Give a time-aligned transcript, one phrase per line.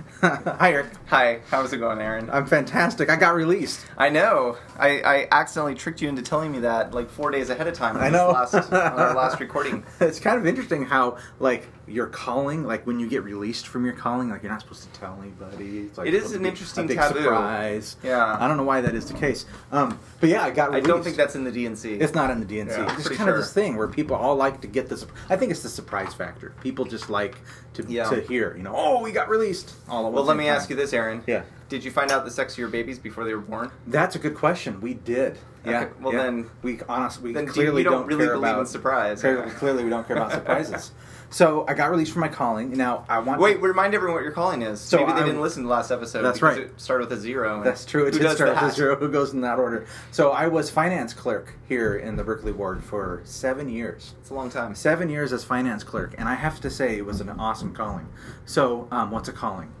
[0.20, 0.86] Hi, Eric.
[1.06, 2.30] Hi, how's it going, Aaron?
[2.30, 3.10] I'm fantastic.
[3.10, 3.84] I got released.
[3.98, 4.56] I know.
[4.78, 7.96] I, I accidentally tricked you into telling me that like four days ahead of time.
[7.96, 8.30] on I this know.
[8.30, 9.84] Last, on our last recording.
[10.00, 13.94] It's kind of interesting how, like, your calling, like when you get released from your
[13.94, 15.80] calling, like you're not supposed to tell anybody.
[15.80, 17.20] It's like It is an interesting big taboo.
[17.22, 17.96] surprise.
[18.02, 18.36] Yeah.
[18.40, 19.44] I don't know why that is the case.
[19.70, 21.94] Um, but yeah, I got I don't think that's in the D&C.
[21.94, 22.70] It's not in the D&C.
[22.70, 25.04] Yeah, it's kind of this thing where people all like to get this.
[25.28, 26.54] I think it's the surprise factor.
[26.62, 27.36] People just like
[27.74, 28.08] to Yeah.
[28.08, 29.74] to hear, you know, oh, we got released.
[29.88, 30.56] All Well, let me time.
[30.56, 31.22] ask you this, Aaron.
[31.26, 31.42] Yeah.
[31.68, 33.70] Did you find out the sex of your babies before they were born?
[33.86, 34.80] That's a good question.
[34.80, 35.38] We did.
[35.64, 35.82] Yeah.
[35.82, 36.22] Okay, well yeah.
[36.24, 39.20] then- we honestly we then do- clearly you don't really care believe in surprise.
[39.20, 40.90] Clearly, clearly we don't care about surprises.
[41.32, 42.76] So I got released from my calling.
[42.76, 43.40] Now I want.
[43.40, 44.80] Wait, remind everyone what your calling is.
[44.80, 46.22] So Maybe they I'm- didn't listen to the last episode.
[46.22, 46.58] That's right.
[46.58, 47.56] It started with a zero.
[47.56, 48.06] and That's true.
[48.06, 48.96] It did start with a zero.
[48.96, 49.86] Who goes in that order?
[50.10, 54.14] So I was finance clerk here in the Berkeley ward for seven years.
[54.20, 54.74] It's a long time.
[54.74, 58.08] Seven years as finance clerk, and I have to say it was an awesome calling.
[58.44, 59.72] So, um, what's a calling?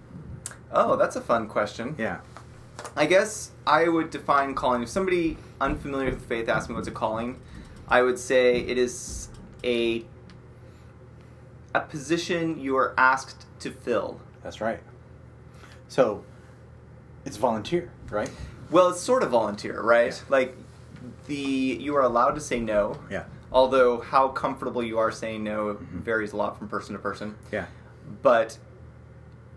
[0.72, 1.94] Oh, that's a fun question.
[1.98, 2.20] Yeah.
[2.96, 4.82] I guess I would define calling.
[4.82, 7.38] If somebody unfamiliar with faith asked me what's a calling,
[7.88, 9.28] I would say it is
[9.62, 10.04] a
[11.74, 14.20] a position you are asked to fill.
[14.42, 14.80] That's right.
[15.88, 16.24] So,
[17.24, 18.30] it's volunteer, right?
[18.70, 20.12] Well, it's sort of volunteer, right?
[20.14, 20.22] Yeah.
[20.28, 20.56] Like
[21.26, 22.98] the you are allowed to say no.
[23.10, 23.24] Yeah.
[23.52, 26.02] Although how comfortable you are saying no Mhm.
[26.02, 27.34] varies a lot from person to person.
[27.52, 27.66] Yeah.
[28.22, 28.58] But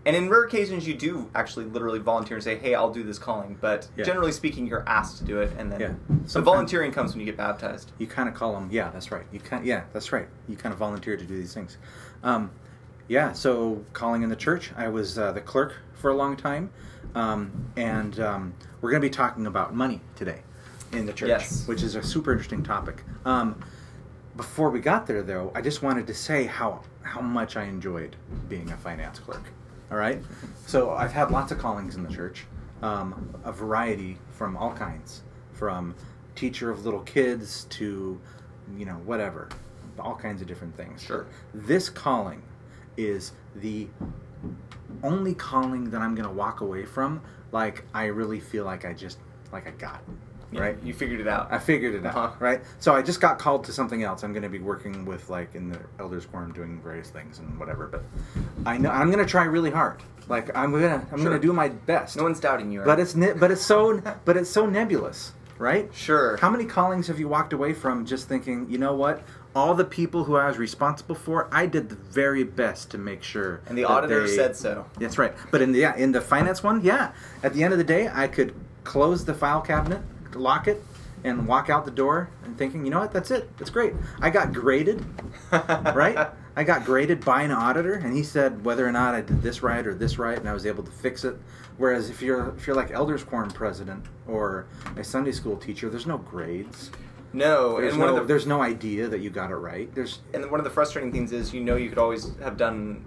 [0.06, 3.18] and in rare occasions you do actually literally volunteer and say, "Hey, I'll do this
[3.18, 4.04] calling." But Yeah.
[4.04, 5.92] generally speaking, you're asked to do it, and then Yeah.
[6.32, 7.92] the volunteering comes when you get baptized.
[7.98, 8.68] You kind of call them.
[8.70, 9.26] Yeah, that's right.
[9.32, 9.66] You kind.
[9.66, 10.28] Yeah, that's right.
[10.48, 11.76] You kind of volunteer to do these things.
[12.22, 12.50] Um,
[13.08, 13.32] yeah.
[13.32, 16.70] So calling in the church, I was uh, the clerk for a long time,
[17.14, 20.42] um, and um, we're going to be talking about money today
[20.92, 21.66] in the church, Yes.
[21.66, 23.02] which is a super interesting topic.
[23.24, 23.56] Um,
[24.36, 28.14] before we got there, though, I just wanted to say how how much I enjoyed
[28.48, 29.42] being a finance clerk.
[29.90, 30.20] All right,
[30.66, 32.44] so I've had lots of callings in the church,
[32.82, 35.94] um, a variety from all kinds, from
[36.34, 38.20] teacher of little kids to,
[38.76, 39.48] you know, whatever,
[40.00, 41.04] all kinds of different things.
[41.04, 41.26] Sure.
[41.54, 42.42] This calling
[42.96, 43.86] is the
[45.04, 47.22] only calling that I'm going to walk away from.
[47.52, 49.18] Like I really feel like I just
[49.52, 50.14] like I got it.
[50.52, 50.78] Yeah, Right.
[50.84, 51.48] You figured it out.
[51.50, 52.18] I figured it Uh-huh.
[52.20, 52.60] out, right?
[52.78, 54.22] So I just got called to something else.
[54.22, 57.58] I'm going to be working with like in the elders quorum doing various things and
[57.58, 57.86] whatever.
[57.88, 58.02] But
[58.64, 60.02] I know I'm going to try really hard.
[60.28, 61.28] Like I'm gonna I'm Sure.
[61.30, 62.16] gonna do my best.
[62.16, 62.82] no one's doubting you.
[62.84, 65.88] but it's ne- but it's so but it's so nebulous, right?
[65.94, 66.36] sure.
[66.38, 69.22] How many callings have you walked away from just thinking, you know what?
[69.54, 73.22] All the people who I was responsible for, I did the very best to make
[73.22, 73.60] sure.
[73.68, 74.86] and the auditor they- said so.
[74.98, 75.32] That's right.
[75.52, 77.12] But in the yeah, in the finance one, yeah.
[77.44, 78.52] At the end of the day, I could
[78.82, 80.00] close the file cabinet,
[80.38, 80.82] lock it,
[81.24, 83.12] and walk out the door and thinking, you know what?
[83.12, 83.56] That's it.
[83.58, 83.94] That's great.
[84.20, 85.04] I got graded,
[85.52, 86.28] right?
[86.54, 89.62] I got graded by an auditor, and he said whether or not I did this
[89.62, 91.36] right or this right, and I was able to fix it.
[91.76, 94.66] Whereas if you're if you're like elders quorum president or
[94.96, 96.90] a Sunday school teacher, there's no grades.
[97.32, 99.94] No, There's and one no of the there's no idea that you got it right.
[99.94, 103.04] There's and one of the frustrating things is you know you could always have done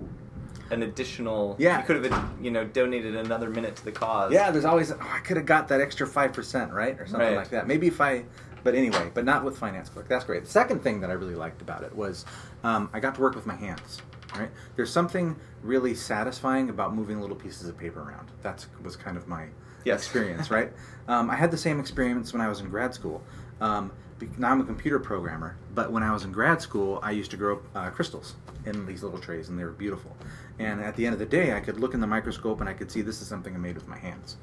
[0.72, 1.56] an additional.
[1.60, 1.80] Yeah.
[1.80, 4.32] You could have you know donated another minute to the cause.
[4.32, 7.28] Yeah, there's always oh, I could have got that extra five percent, right, or something
[7.28, 7.36] Right.
[7.38, 7.68] like that.
[7.68, 8.24] Maybe if I,
[8.64, 10.08] but anyway, but not with finance clerk.
[10.08, 10.44] That's great.
[10.44, 12.26] The second thing that I really liked about it was
[12.64, 14.02] um, I got to work with my hands.
[14.38, 18.30] Right, there's something really satisfying about moving little pieces of paper around.
[18.44, 19.46] That was kind of my
[19.86, 20.02] Yes.
[20.04, 20.72] experience, right?
[21.08, 23.24] Um, I had the same experience when I was in grad school.
[23.62, 23.92] Um,
[24.38, 27.38] now I'm a computer programmer, but when I was in grad school, I used to
[27.38, 28.36] grow uh, crystals
[28.66, 30.16] in these little trays, and they were beautiful.
[30.60, 32.74] And at the end of the day, I could look in the microscope and I
[32.74, 34.38] could see this is something I made with my hands.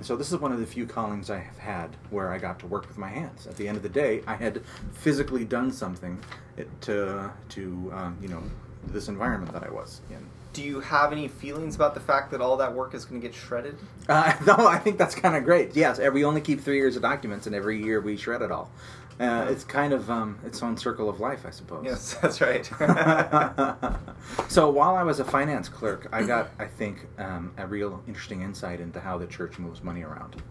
[0.00, 2.58] And so this is one of the few callings I have had where I got
[2.60, 3.46] to work with my hands.
[3.46, 4.62] At the end of the day, I had
[4.94, 6.18] physically done something
[6.82, 8.42] to to um, you know
[8.86, 10.26] this environment that I was in.
[10.52, 13.26] Do you have any feelings about the fact that all that work is going to
[13.26, 13.76] get shredded?
[14.08, 15.76] Uh, no, I think that's kind of great.
[15.76, 18.50] Yes, eh, we only keep three years of documents, and every year we shred it
[18.50, 18.70] all.
[19.20, 21.84] Uh, it's kind of um, its own circle of life, I suppose.
[21.84, 22.64] Yes, that's right.
[24.48, 28.40] so while I was a finance clerk, I got, I think, um, a real interesting
[28.40, 30.42] insight into how the church moves money around,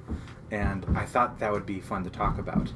[0.51, 2.71] and I thought that would be fun to talk about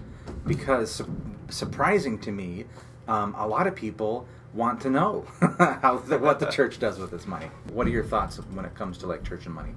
[0.48, 1.16] because su-
[1.50, 2.66] surprising to me,
[3.07, 5.28] um, a lot of people want to know
[5.60, 7.50] how the, what the church does with its money.
[7.72, 9.74] What are your thoughts when it comes to like church and money?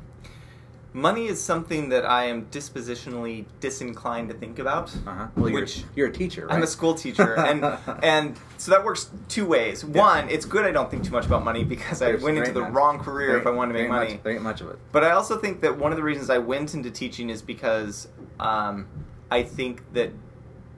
[0.97, 4.89] Money is something that I am dispositionally disinclined to think about.
[5.07, 5.27] Uh-huh.
[5.37, 6.55] Well, you're, Which you're a teacher, right?
[6.57, 7.63] I'm a school teacher, and
[8.03, 9.85] and so that works two ways.
[9.85, 12.65] One, it's good I don't think too much about money because I went into the
[12.65, 14.13] ain't wrong career There if I wanted to make money.
[14.15, 14.79] Much, there ain't much of it.
[14.91, 18.09] But I also think that one of the reasons I went into teaching is because
[18.41, 18.87] um,
[19.31, 20.13] I think that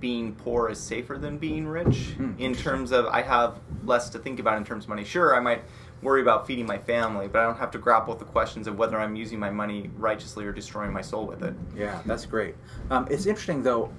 [0.01, 4.19] being poor is safer than being rich Hmm, in terms of I have less to
[4.19, 5.05] think about in terms of money.
[5.05, 5.63] Sure, I might
[6.03, 8.79] worry about feeding my family, but I don't have to grapple with the questions of
[8.79, 11.55] whether I'm using my money righteously or destroying my soul with it.
[11.77, 12.55] Yeah, that's great.
[12.91, 13.93] Um, it's interesting though.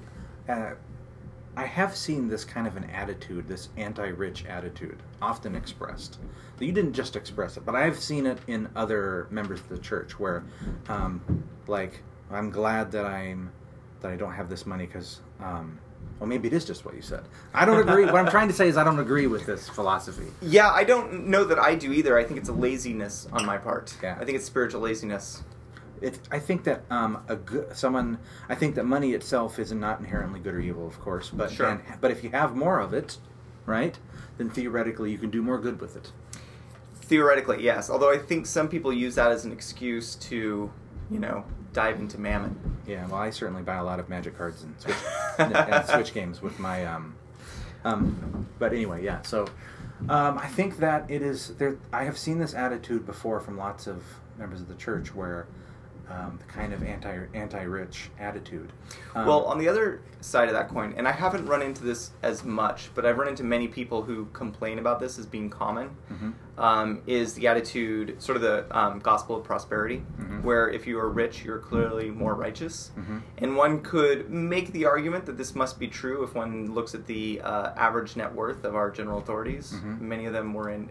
[0.48, 0.72] Uh,
[1.58, 6.18] I have seen this kind of an attitude, this anti-rich attitude, often expressed.
[6.60, 10.18] You didn't just express it, but I've seen it in other members of the church,
[10.20, 10.44] where,
[10.88, 12.02] um, like,
[12.32, 13.52] I'm glad that I'm
[14.00, 15.78] that I don't have this money because, um,
[16.20, 17.24] well, maybe it is just what you said.
[17.54, 18.06] I don't agree.
[18.06, 20.28] what I'm trying to say is I don't agree with this philosophy.
[20.42, 22.18] Yeah, I don't know that I do either.
[22.18, 23.96] I think it's a laziness on my part.
[24.04, 24.18] Yeah.
[24.20, 25.44] I think it's spiritual laziness.
[26.02, 28.20] It, I think that um, a good someone.
[28.50, 31.30] I think that money itself is not inherently good or evil, of course.
[31.30, 31.68] But Sure.
[31.70, 33.18] and- but if you have more of it,
[33.66, 33.98] right,
[34.38, 36.12] then theoretically you can do more good with it.
[36.96, 37.90] Theoretically, yes.
[37.90, 40.72] Although I think some people use that as an excuse to,
[41.10, 41.44] you know,
[41.74, 42.78] dive into mammon.
[42.88, 43.08] Yeah.
[43.08, 44.96] Well, I certainly buy a lot of Magic cards and Switch
[45.40, 46.86] and Switch games with my.
[46.86, 47.16] Um,
[47.84, 49.22] um, but anyway, yeah.
[49.22, 49.48] So
[50.08, 51.78] um, I think that it is there.
[51.94, 54.04] I have seen this attitude before from lots of
[54.38, 55.48] members of the church, where
[56.10, 58.72] um, the kind of anti anti rich attitude.
[59.16, 62.12] Um, well, on the other side of that coin, and I haven't run into this
[62.24, 65.92] as much, but I've run into many people who complain about this as being common,
[66.12, 66.34] Mhm.
[66.58, 70.44] um, is the attitude, sort of the um, gospel of prosperity, Mhm.
[70.44, 72.92] where if you are rich, you're clearly more righteous.
[72.98, 73.22] Mhm.
[73.38, 77.06] And one could make the argument that this must be true if one looks at
[77.06, 79.74] the uh, average net worth of our general authorities.
[79.74, 80.02] Mhm.
[80.02, 80.90] Many of them were in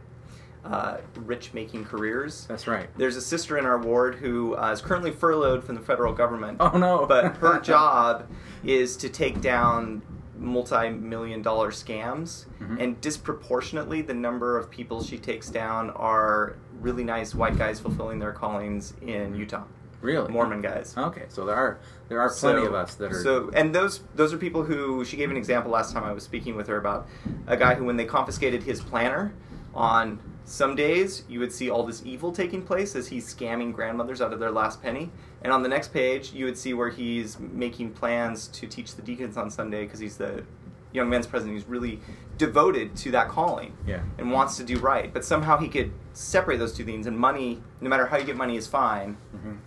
[0.64, 2.46] uh, rich making careers.
[2.46, 2.88] that's right.
[2.96, 6.58] There's a sister in our ward who uh, is currently furloughed from the federal government.
[6.60, 7.06] Oh no!
[7.06, 8.26] But her job
[8.64, 10.02] is to take down
[10.36, 12.80] multi-million dollar scams Mhm.
[12.80, 18.18] and disproportionately the number of people she takes down are really nice white guys fulfilling
[18.20, 19.64] their callings in Utah.
[20.00, 20.94] really Mormon guys.
[20.96, 21.78] Okay, so there are
[22.08, 23.20] there are plenty So- of us that are.
[23.22, 26.22] so and those those are people who she gave an example last time I was
[26.22, 27.08] speaking with her about
[27.48, 29.32] a guy who when they confiscated his planner
[29.74, 34.20] on some days you would see all this evil taking place as he's scamming grandmothers
[34.22, 35.10] out of their last penny.
[35.42, 39.02] And on the next page you would see where he's making plans to teach the
[39.02, 40.44] deacons on Sunday because he's the
[40.92, 41.56] young men's president.
[41.58, 42.00] He's really
[42.38, 44.00] devoted to that calling Yeah.
[44.16, 45.12] and wants to do right.
[45.12, 48.36] But somehow he could separate those two things and money no matter how you get
[48.36, 49.16] money is fine.
[49.36, 49.58] Mhm.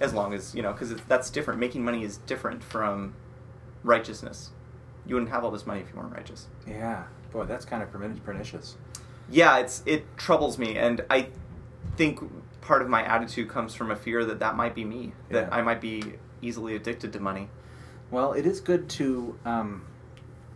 [0.00, 1.58] as long as you know because that's different.
[1.60, 3.14] Making money is different from
[3.84, 4.50] righteousness.
[5.06, 6.48] You wouldn't have all this money if you weren't righteous.
[6.66, 7.90] Yeah, boy, that's kind of
[8.24, 8.76] pernicious.
[9.30, 11.28] Yeah it's it troubles me and i
[11.96, 12.20] think
[12.60, 15.54] part of my attitude comes from a fear that that might be me that Yeah.
[15.56, 16.02] i might be
[16.42, 17.48] easily addicted to money
[18.10, 19.84] Well, it is good to um,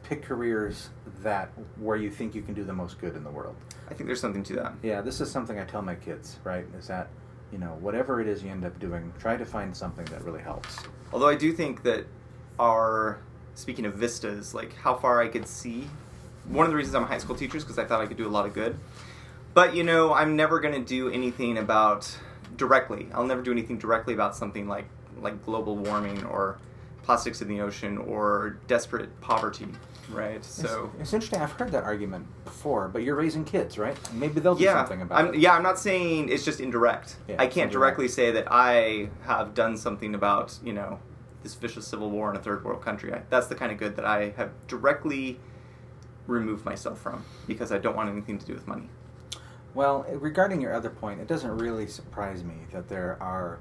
[0.03, 0.91] pick careers
[1.23, 3.57] that where you think you can do the most good in the world.
[3.91, 6.37] i think there's something to that Yeah, this is something I tell my kids.
[6.45, 7.09] Right, is that
[7.53, 10.43] you know whatever it is you end up doing, try to find something that really
[10.43, 10.77] helps.
[11.13, 12.05] although i do think that
[12.59, 13.19] our
[13.55, 15.89] speaking of vistas like how far i could see
[16.49, 18.17] one of the reasons i'm a high school teacher is because i thought i could
[18.17, 18.77] do a lot of good
[19.55, 22.17] but you know i'm never going to do anything about
[22.57, 24.87] directly i'll never do anything directly about something like
[25.21, 26.59] like global warming or
[27.03, 29.67] plastics in the ocean or desperate poverty
[30.11, 31.41] right so it's, it's interesting.
[31.41, 33.97] I've heard that argument before, but you're raising kids, right?
[34.13, 35.41] Maybe they'll do yeah, something about I'm, it.
[35.41, 37.17] yeah, I'm not saying it's just indirect.
[37.29, 37.73] Yeah, I can't indirect.
[37.73, 40.99] directly say that I have done something about you know
[41.43, 43.13] this vicious civil war in a third world country.
[43.13, 45.39] I, that's the kind of good that I have directly
[46.29, 48.89] removed myself from because I don't want anything to do with money.
[49.75, 53.59] Well, regarding your other point, it doesn't really surprise me that there are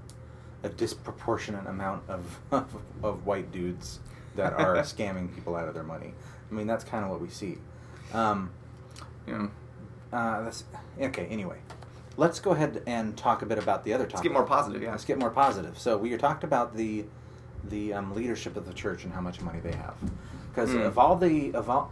[0.64, 4.00] a disproportionate amount of of, of white dudes
[4.36, 6.14] that are scamming people out of their money.
[6.52, 7.58] I mean, that's kind of what we see.
[8.14, 8.52] Um,
[9.28, 9.48] Yeah.
[10.14, 10.64] uh, that's,
[11.02, 11.26] okay.
[11.26, 11.58] Anyway,
[12.16, 14.16] let's go ahead and talk a bit about the other topic.
[14.18, 14.82] Let's get more positive.
[14.82, 14.92] Yeah.
[14.92, 15.78] Let's get more positive.
[15.78, 17.06] So we talked about the
[17.64, 19.96] the um, leadership of the church and how much money they have,
[20.52, 20.86] because Mm.
[20.86, 21.92] of all the of all.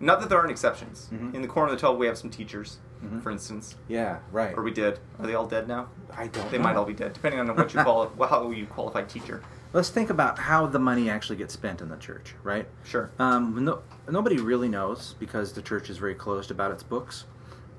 [0.00, 1.08] Not that there aren't exceptions.
[1.12, 1.34] Mhm.
[1.34, 3.22] In the quorum of the twelve, we have some teachers, Mhm.
[3.22, 3.76] for instance.
[3.88, 4.56] Yeah, right.
[4.56, 4.98] Or we did.
[5.18, 5.88] Are they all dead now?
[6.16, 6.50] I don't.
[6.50, 6.64] They know.
[6.64, 9.42] might all be dead, depending on what you call it, how you qualify teacher.
[9.72, 12.66] Let's think about how the money actually gets spent in the church, right?
[12.84, 13.10] Sure.
[13.18, 17.24] Um, no, nobody really knows because the church is very closed about its books,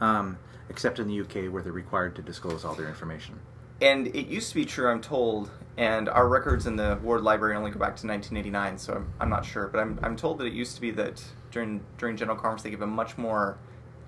[0.01, 0.37] um,
[0.69, 3.39] except in the UK where they're required to disclose all their information.
[3.81, 7.55] And it used to be true, I'm told, and our records in the ward library
[7.55, 9.67] only go back to 1989, so I'm, I'm not sure.
[9.67, 12.69] But I'm, I'm told that it used to be that during during general conference they
[12.69, 13.57] give a much more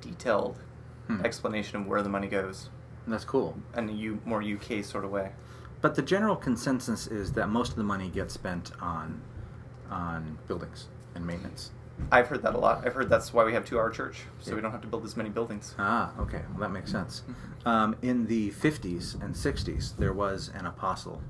[0.02, 0.58] detailed
[1.08, 1.26] Hmm.
[1.26, 2.70] explanation of where the money goes
[3.08, 3.58] That's cool.
[3.76, 5.32] in a U, more UK sort of way.
[5.82, 9.22] But the general consensus is that most of the money gets spent on
[9.90, 11.72] on buildings and maintenance.
[12.12, 12.86] I've heard that a lot.
[12.86, 14.56] I've heard that's why we have two hour church, so Yeah.
[14.56, 15.76] we don't have to build as many buildings.
[15.80, 16.44] Ah, okay.
[16.52, 17.24] Well, that makes sense.
[17.66, 21.22] Um, in the 50s and 60s, there was an apostle,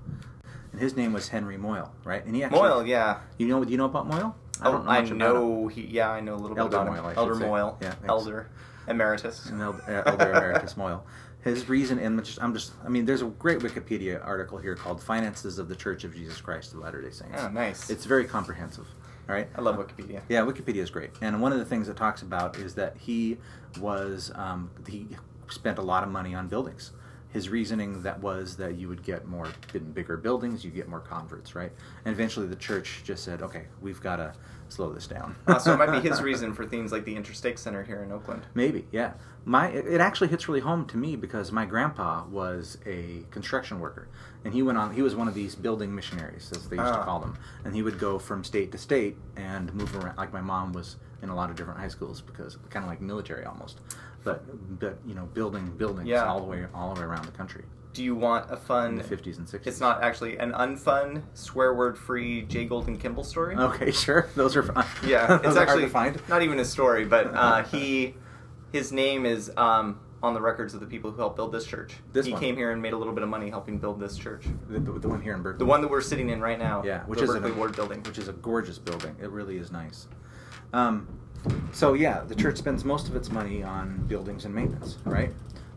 [0.72, 2.24] and his name was Henry Moyle, right?
[2.24, 3.22] And he actually, Moyle, yeah.
[3.40, 3.64] You know?
[3.66, 4.36] Do you know about Moyle?
[4.62, 5.18] I, don't Oh, I about him.
[5.18, 5.82] know he.
[5.82, 7.18] Yeah, I know a little Elder bit about Moyle, him.
[7.18, 7.36] Elder.
[7.36, 7.78] Moyle.
[7.82, 7.94] Yeah.
[8.08, 8.50] Elder.
[8.88, 9.46] Emeritus.
[9.48, 11.06] and El- uh, Elder Emeritus Moyle.
[11.42, 15.02] His reason, and just, I'm just, I mean, there's a great Wikipedia article here called
[15.02, 17.90] "Finances of the Church of Jesus Christ of Latter Day Saints." Oh, nice.
[17.90, 18.88] It's very comprehensive.
[19.30, 19.48] All right.
[19.56, 20.22] I love Wikipedia.
[20.28, 23.38] Yeah, Wikipedia is great, and one of the things it talks about is that he
[23.80, 25.08] was um, he
[25.50, 26.92] spent a lot of money on buildings.
[27.32, 29.48] His reasoning that was that you would get more
[29.94, 31.72] bigger buildings, you get more converts, right?
[32.06, 34.34] And eventually, the church just said, "Okay, we've got to
[34.70, 37.60] slow this down." Uh, so it might be his reason for things like the Interstake
[37.60, 38.42] Center here in Oakland.
[38.56, 39.14] Maybe, yeah.
[39.46, 43.80] My it it actually hits really home to me because my grandpa was a construction
[43.80, 44.08] worker,
[44.44, 44.94] and he went on.
[44.96, 47.04] He was one of these building missionaries, as they used to Ah.
[47.06, 50.18] call them, and he would go from state to state and move around.
[50.18, 53.02] Like my mom was in a lot of different high schools because kind of like
[53.02, 53.82] military almost,
[54.34, 56.26] but but you know building buildings Yeah.
[56.26, 58.96] all the way all the way around the country Do you want a in fun?
[58.98, 59.74] the fifties and sixties.
[59.74, 62.66] It's not actually an unfun, swear word free J.
[62.66, 63.56] Golden Kimball story.
[63.56, 64.30] Okay, sure.
[64.36, 64.86] Those are fun.
[65.06, 65.90] Yeah, it's actually
[66.30, 68.14] not even a story, but uh, he,
[68.72, 71.94] his name is um, on the records of the people who helped build this church.
[72.14, 72.42] This he one.
[72.42, 74.46] came here and made a little bit of money helping build this church.
[74.70, 75.60] The, the, the one here in Berkeley.
[75.60, 76.84] The one that we're sitting in right now.
[76.86, 78.04] Yeah, which is Berkeley an- Ward building.
[78.04, 79.16] which is a gorgeous building.
[79.22, 80.08] It really is nice.
[80.74, 81.08] Um,
[81.72, 85.32] so yeah, the church spends most of its money on buildings and maintenance, right?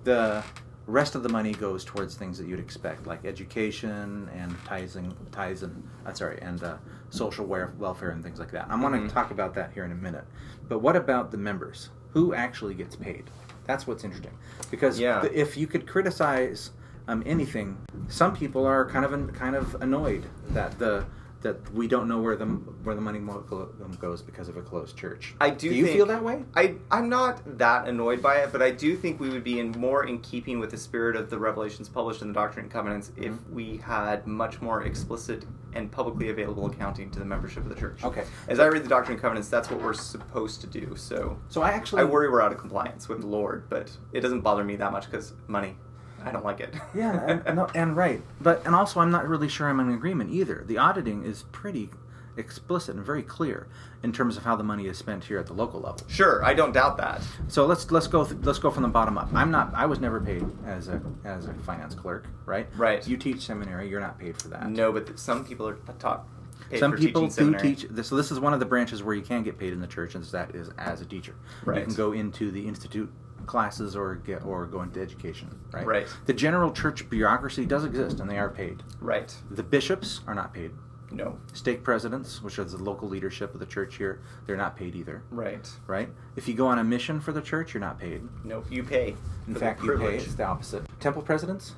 [0.04, 0.42] The
[0.86, 5.62] rest of the money goes towards things that you'd expect, like education and tithing, tithes
[5.62, 6.76] and uh, sorry, and uh,
[7.10, 8.66] social welfare and things like that.
[8.68, 9.08] I want Mhm.
[9.08, 10.24] to talk about that here in a minute.
[10.68, 11.90] But what about the members?
[12.10, 13.30] Who actually gets paid?
[13.64, 14.32] That's what's interesting,
[14.70, 15.20] because Yeah.
[15.20, 16.70] the- if you could criticize
[17.08, 17.76] um, anything,
[18.06, 21.04] some people are kind of an, kind of annoyed that the
[21.42, 24.96] that we don't know where the where the money um, goes because of a closed
[24.96, 25.34] church.
[25.40, 25.68] I do.
[25.68, 26.44] Do you feel that way?
[26.54, 29.72] I I'm not that annoyed by it, but I do think we would be in
[29.72, 33.12] more in keeping with the spirit of the revelations published in the Doctrine and Covenants
[33.16, 33.50] if Mhm.
[33.50, 35.44] we had much more explicit
[35.74, 38.04] and publicly available accounting to the membership of the church.
[38.04, 38.24] Okay.
[38.48, 40.94] As I read the Doctrine and Covenants, that's what we're supposed to do.
[40.96, 44.20] So So I actually I worry we're out of compliance with the Lord, but it
[44.20, 45.76] doesn't bother me that much because money.
[46.24, 46.74] I don't like it.
[46.94, 50.30] Yeah, and, no, and right, but and also I'm not really sure I'm in agreement
[50.30, 50.64] either.
[50.66, 51.90] The auditing is pretty
[52.36, 53.66] explicit and very clear
[54.02, 56.00] in terms of how the money is spent here at the local level.
[56.08, 57.22] Sure, I don't doubt that.
[57.48, 59.28] So let's let's go th- let's go from the bottom up.
[59.34, 62.66] I'm not I was never paid as a as a finance clerk, right?
[62.76, 63.06] Right.
[63.06, 64.68] You teach seminary, you're not paid for that.
[64.70, 66.26] No, but th- some people are taught.
[66.70, 67.74] paid Some people do seminary.
[67.74, 68.08] teach this.
[68.08, 70.14] So this is one of the branches where you can get paid in the church,
[70.14, 71.34] and that is as a teacher.
[71.64, 71.80] Right.
[71.80, 73.12] You can go into the institute
[73.46, 75.58] classes or get or go into education.
[75.72, 75.86] Right.
[75.86, 76.06] Right.
[76.26, 78.82] The general church bureaucracy does exist, and they are paid.
[79.00, 79.34] Right.
[79.50, 80.72] The bishops are not paid.
[81.10, 81.38] No.
[81.52, 85.22] Stake presidents, which is the local leadership of the church here, they're not paid either.
[85.30, 85.68] Right.
[85.86, 86.08] Right.
[86.36, 88.22] If you go on a mission for the church, you're not paid.
[88.44, 88.64] No.
[88.70, 89.14] You pay.
[89.46, 90.16] In fact, you pay.
[90.16, 90.84] It's the opposite.
[91.00, 91.74] Temple presidents,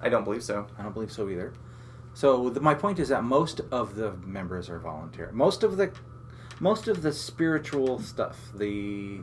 [0.00, 0.66] I don't believe so.
[0.78, 1.54] I don't believe so either.
[2.14, 5.30] So the, my point is that most of the members are volunteer.
[5.32, 5.90] Most of the
[6.60, 9.20] most of the spiritual stuff, the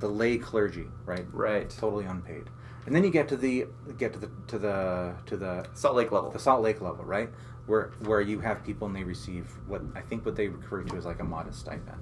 [0.00, 1.26] the lay clergy, right?
[1.32, 1.68] Right.
[1.70, 2.44] Totally unpaid.
[2.86, 3.66] And then you get to the
[3.98, 6.30] get to the to the to the Salt Lake level.
[6.30, 7.30] the Salt Lake level, right?
[7.66, 10.96] Where where you have people and they receive what I think what they refer to
[10.96, 11.98] as like a modest stipend.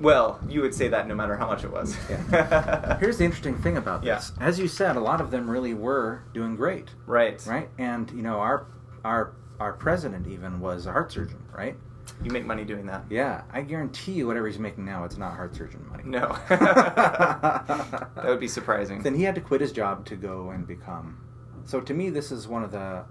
[0.00, 1.94] Well, you would say that no matter how much it was.
[2.08, 2.98] Yeah.
[3.00, 4.14] Here's the interesting thing about Yeah.
[4.16, 4.32] this.
[4.40, 6.90] As you said, a lot of them really were doing great.
[7.06, 7.42] right.
[7.46, 7.68] right?
[7.78, 8.66] And you know, our
[9.04, 11.76] our our president even was a heart surgeon, right?
[12.22, 13.04] You make money doing that.
[13.08, 16.02] Yeah, I guarantee you, whatever he's making now, it's not heart surgeon money.
[16.04, 16.36] No.
[16.48, 19.02] that would be surprising.
[19.02, 21.18] Then he had to quit his job to go and become.
[21.64, 23.04] So to me, this is one of the.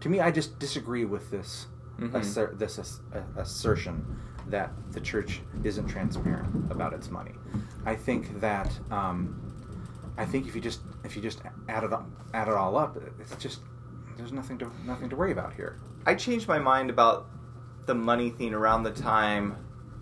[0.00, 1.66] To me, I just disagree with this
[1.98, 2.14] Mhm.
[2.14, 3.00] asser- this ass-
[3.36, 4.04] assertion
[4.48, 7.34] that the church isn't transparent about its money.
[7.84, 8.78] I think that.
[8.90, 9.36] Um,
[10.18, 12.96] I think if you just if you just add it up, add it all up,
[13.20, 13.60] it's just
[14.16, 15.78] there's nothing to nothing to worry about here.
[16.06, 17.26] I changed my mind about
[17.90, 19.56] the money thing around the time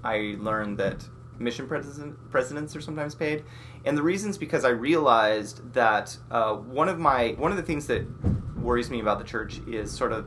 [0.04, 3.44] I learned that mission president, presidents are sometimes paid,
[3.86, 7.86] and the reasons because I realized that uh, one of my one of the things
[7.86, 8.04] that
[8.58, 10.26] worries me about the church is sort of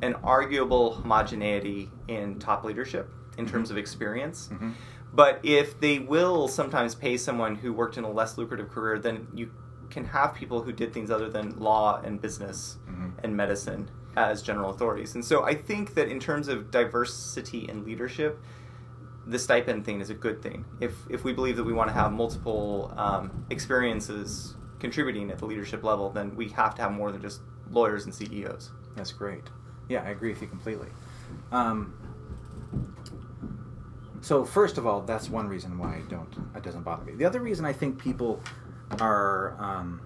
[0.00, 4.48] an arguable homogeneity in top leadership in terms of experience.
[4.52, 4.74] Mhm.
[5.12, 9.26] But if they will sometimes pay someone who worked in a less lucrative career, then
[9.34, 9.50] you
[9.90, 13.12] can have people who did things other than law and business Mhm.
[13.24, 15.14] and medicine as general authorities.
[15.14, 18.40] And so I think that in terms of diversity in leadership,
[19.26, 20.64] the stipend thing is a good thing.
[20.80, 25.46] If if we believe that we want to have multiple um, experiences contributing at the
[25.46, 27.40] leadership level, then we have to have more than just
[27.70, 28.70] lawyers and CEOs.
[28.96, 29.44] That's great.
[29.88, 30.88] Yeah, I agree with you completely.
[31.52, 31.94] Um,
[34.20, 36.34] so first of all, that's one reason why I don't.
[36.54, 37.14] It doesn't bother me.
[37.14, 38.42] The other reason I think people
[39.00, 40.00] are um,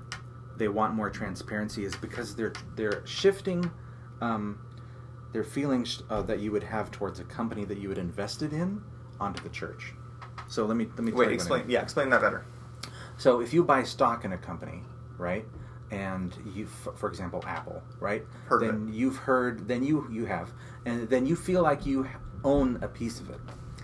[0.56, 3.70] they want more transparency is because they're they're shifting
[4.20, 4.58] um,
[5.32, 8.82] their feelings uh, that you would have towards a company that you had invested in
[9.20, 9.92] onto the church.
[10.48, 11.64] So let me let me Wait, you what I explain.
[11.68, 12.44] Yeah, explain that better.
[13.16, 14.82] So if you buy stock in a company,
[15.18, 15.44] right,
[15.90, 20.50] and you, for example, Apple, right, Heard then you've heard, then you you have,
[20.86, 22.08] and then you feel like you
[22.44, 23.40] own a piece of it,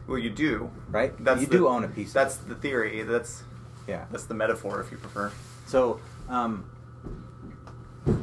[0.07, 0.71] Well, you do.
[0.91, 1.13] right?
[1.23, 2.13] That's you the- do own a piece.
[2.13, 3.03] That's the theory.
[3.03, 3.43] That's
[3.87, 4.07] yeah.
[4.11, 5.33] that's the metaphor, if you prefer.
[5.67, 6.65] So, um,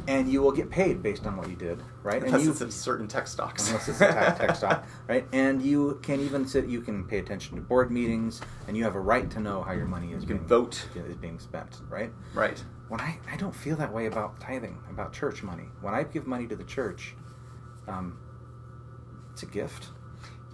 [0.06, 2.22] and you will get paid based on what you did, right?
[2.22, 3.68] Unless and you, it's in certain tech stocks.
[3.68, 5.26] unless it's a tech, tech stock, right?
[5.32, 8.94] And you can even sit, you can pay attention to board meetings, and you have
[8.94, 10.86] a right to know how your money is You can being, vote.
[10.94, 12.12] is being spent, right?
[12.34, 12.62] Right.
[12.88, 15.64] When I, I don't feel that way about tithing, about church money.
[15.80, 17.14] When I give money to the church,
[17.88, 18.18] um,
[19.32, 19.88] it's a gift.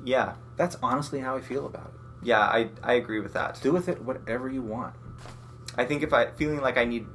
[0.05, 0.35] Yeah.
[0.57, 2.01] That's honestly how I feel about it.
[2.23, 3.61] Yeah, I I agree with that.
[3.63, 4.95] Do with it whatever you want.
[5.77, 7.07] I think if I feeling like I need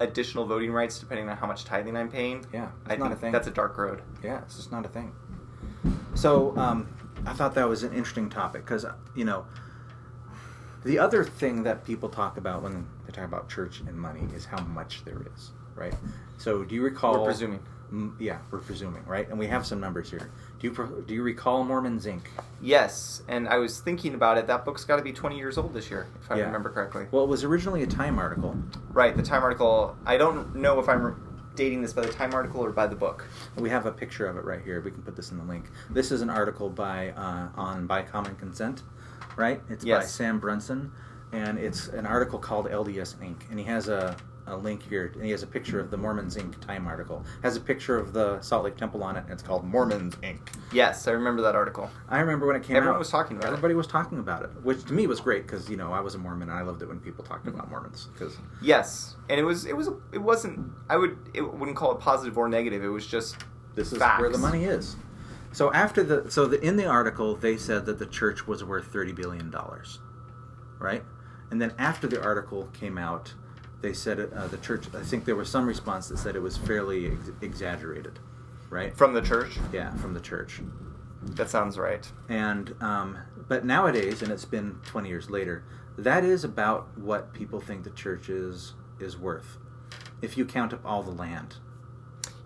[0.00, 3.12] additional voting rights depending on how much tithing I'm paying, Yeah, it's I not think
[3.12, 3.32] a thing.
[3.32, 4.02] that's a dark road.
[4.22, 5.12] Yeah, it's just not a thing.
[6.14, 6.88] So um,
[7.26, 9.44] I thought that was an interesting topic because you know
[10.84, 14.44] the other thing that people talk about when they talk about church and money is
[14.44, 15.94] how much there is, right?
[16.38, 17.20] So do you recall?
[17.20, 17.60] We're presuming.
[18.18, 19.28] Yeah, we're presuming, right?
[19.28, 20.30] And we have some numbers here.
[20.60, 22.22] Do you do you recall Mormons Inc?
[22.60, 24.46] Yes, and I was thinking about it.
[24.46, 26.44] That book's got to be 20 years old this year, if I Yeah.
[26.46, 27.06] remember correctly.
[27.10, 28.56] Well, it was originally a Time article.
[28.92, 29.96] Right, the Time article.
[30.04, 31.16] I don't know if I'm
[31.54, 33.24] dating this by the Time article or by the book.
[33.56, 34.80] We have a picture of it right here.
[34.80, 35.64] We can put this in the link.
[35.90, 38.82] This is an article by uh, on by common consent,
[39.36, 39.60] right?
[39.70, 40.92] It's by Sam Brunson,
[41.32, 43.48] and it's an article called LDS Inc.
[43.50, 44.16] And he has a,
[44.50, 46.60] a link here, and he has a picture of the Mormons Inc.
[46.60, 47.24] Time article.
[47.42, 50.38] Has a picture of the Salt Lake Temple on it, and it's called Mormons Inc.
[50.72, 51.90] Yes, I remember that article.
[52.08, 52.98] I remember when it came Everyone out.
[52.98, 53.52] was talking about it.
[53.52, 56.14] Everybody was talking about it, which to me was great because you know I was
[56.14, 59.44] a Mormon and I loved it when people talked about Mormons because Yes, and it
[59.44, 60.70] was it was it wasn't.
[60.88, 62.82] I would it wouldn't call it positive or negative.
[62.84, 63.36] It was just
[63.74, 64.20] this is facts.
[64.20, 64.96] where the money is.
[65.52, 68.86] So after the so the, in the article they said that the church was worth
[68.86, 69.98] thirty billion dollars,
[70.78, 71.02] right?
[71.50, 73.32] And then after the article came out,
[73.80, 74.86] they said it, uh, the church.
[74.94, 78.18] I think there was some response that said it was fairly ex- exaggerated,
[78.70, 78.96] right?
[78.96, 79.58] from the church.
[79.72, 80.60] yeah, from the church.
[81.22, 82.10] That sounds right.
[82.28, 85.64] And um, but nowadays, and it's been twenty years later,
[85.96, 89.58] that is about what people think the church is is worth,
[90.22, 91.56] if you count up all the land,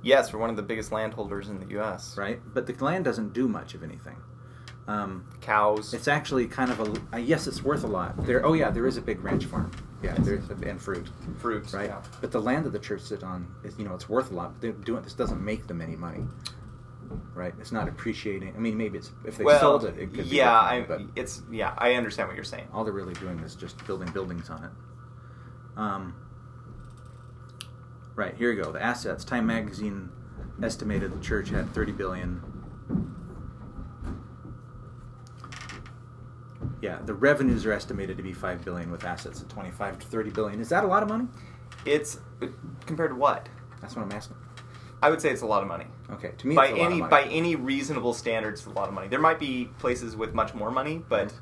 [0.02, 2.16] Yes, we're one of the biggest landholders in the U.S.
[2.18, 2.40] right?
[2.52, 4.16] But the land doesn't do much of anything.
[4.88, 5.94] Um, Cows.
[5.94, 8.26] It's actually kind of a uh, yes, it's worth a lot.
[8.26, 9.70] There, oh yeah, there is a big ranch farm.
[10.02, 11.72] Yeah, there's and fruit, fruits.
[11.72, 11.88] right?
[11.90, 12.02] Yeah.
[12.20, 14.54] But the land that the church sit on, is, you know, it's worth a lot.
[14.54, 16.24] But they're doing this doesn't make them any money,
[17.34, 17.54] right?
[17.60, 18.54] It's not appreciating.
[18.56, 21.04] I mean, maybe it's if they well, sold it, it could be yeah, worth I,
[21.14, 22.68] it's yeah, I understand what you're saying.
[22.72, 24.70] all they're really doing is just building buildings on it.
[25.78, 26.14] Um,
[28.16, 28.72] right here you go.
[28.72, 29.24] The assets.
[29.24, 30.10] Time Magazine
[30.62, 32.42] estimated the church had thirty billion.
[36.82, 40.28] Yeah, the revenues are estimated to be five billion with assets at twenty-five to thirty
[40.30, 40.60] billion.
[40.60, 41.28] Is that a lot of money?
[41.86, 42.18] It's
[42.86, 43.48] compared to what?
[43.80, 44.36] That's what I'm asking.
[45.00, 45.86] I would say it's a lot of money.
[46.10, 48.70] Okay, to me, by it's a lot any of by any reasonable standards, it's a
[48.70, 49.08] lot of money.
[49.08, 51.32] There might be places with much more money, but Mhm.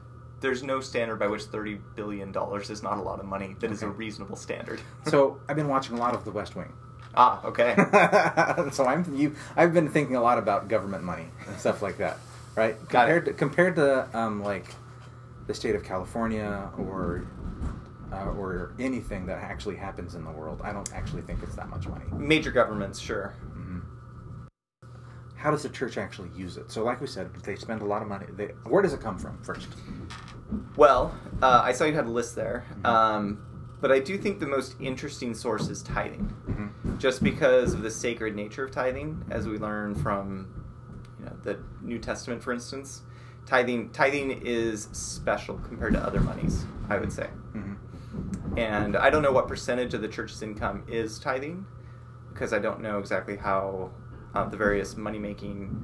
[0.41, 3.57] there's no standard by which thirty billion dollars is not a lot of money.
[3.61, 4.81] That is a reasonable standard.
[5.07, 6.73] so I've been watching a lot of The West Wing.
[7.15, 7.75] ah, okay.
[8.73, 9.35] so I'm you.
[9.57, 12.19] I've been thinking a lot about government money and stuff like that,
[12.57, 12.77] right?
[12.89, 13.13] Got it.
[13.13, 14.67] compared to compared to um, like
[15.51, 17.27] the state of California or
[18.13, 21.69] uh, or anything that actually happens in the world, I don't actually think it's that
[21.69, 22.05] much money.
[22.13, 23.35] Major governments, sure.
[23.53, 23.79] hmm
[25.37, 26.71] How does the church actually use it?
[26.71, 28.27] So, like we said, they spend a lot of money.
[28.37, 29.69] They, where does it come from first?
[30.77, 32.87] Well, uh, I saw you had a list there, Mhm.
[32.87, 33.43] um,
[33.81, 37.91] but I do think the most interesting source is tithing, hmm just because of the
[37.91, 40.49] sacred nature of tithing, as we learn from
[41.19, 43.03] you know the New Testament, for instance.
[43.51, 47.27] Tithing tithing is special compared to other monies, I would say.
[47.53, 47.75] hmm
[48.57, 51.67] And I don't know what percentage of the church's income is tithing,
[52.33, 53.91] because I don't know exactly how
[54.37, 55.77] uh, the various money making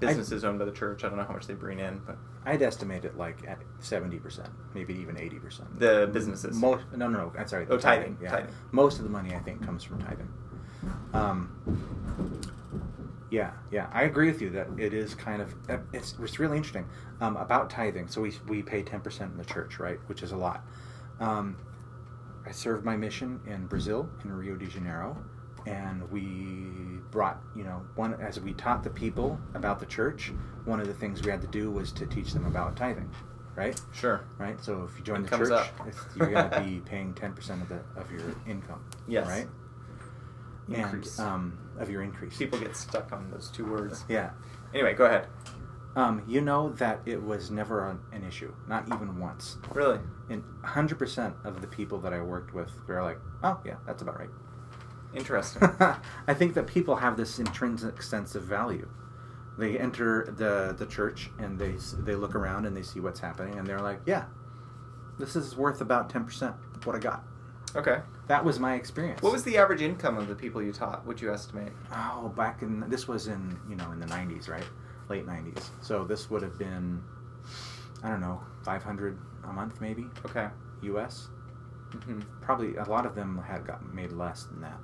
[0.00, 1.04] businesses owned by the church.
[1.04, 4.18] I don't know how much they bring in, but I'd estimate it like at seventy
[4.18, 5.78] percent, maybe even eighty percent.
[5.78, 6.56] the businesses.
[6.56, 7.32] Most no, no, no.
[7.38, 7.66] I'm sorry.
[7.68, 8.54] Oh, tithing, Yeah, tithing.
[8.70, 10.32] most of the money I think comes from tithing.
[11.12, 12.37] Um,
[13.30, 16.56] yeah, yeah, I agree with you that it is kind of uh, it's it's really
[16.56, 16.86] interesting
[17.20, 18.08] um, about tithing.
[18.08, 20.64] So we we pay ten percent in the church, right, which is a lot.
[21.20, 21.56] Um,
[22.46, 25.16] I served my mission in Brazil in Rio de Janeiro,
[25.66, 30.32] and we brought you know one as we taught the people about the church.
[30.64, 33.10] One of the things we had to do was to teach them about tithing,
[33.56, 33.78] right?
[33.92, 34.20] Sure.
[34.38, 34.62] right?
[34.62, 35.50] So if you join the church,
[35.86, 38.82] it's- you're going to be paying ten percent of the of your income.
[39.06, 39.26] Yes.
[39.26, 39.46] Right.
[40.70, 41.18] Increase.
[41.18, 42.36] And um, of your increase.
[42.36, 44.04] People get stuck on those two words.
[44.08, 44.30] Yeah.
[44.74, 45.28] Anyway, go ahead.
[45.96, 49.56] Um, you know that it was never an, an issue, not even once.
[49.72, 49.98] Really?
[50.28, 54.18] And 100% of the people that I worked with, they're like, oh, yeah, that's about
[54.18, 54.28] right.
[55.14, 55.68] Interesting.
[56.28, 58.88] I think that people have this intrinsic sense of value.
[59.58, 63.58] They enter the, the church and they, they look around and they see what's happening
[63.58, 64.26] and they're like, yeah,
[65.18, 67.24] this is worth about 10% of what I got.
[67.76, 68.00] Okay.
[68.26, 69.22] That was my experience.
[69.22, 71.06] What was the average income of the people you taught?
[71.06, 71.72] Would you estimate?
[71.92, 74.66] Oh, back in this was in you know in the '90s, right?
[75.08, 75.70] Late '90s.
[75.80, 77.02] So this would have been,
[78.02, 80.48] I don't know, 500 a month maybe Okay.
[80.82, 81.28] U.S.
[82.04, 84.78] hmm Probably a lot of them had got made less than that,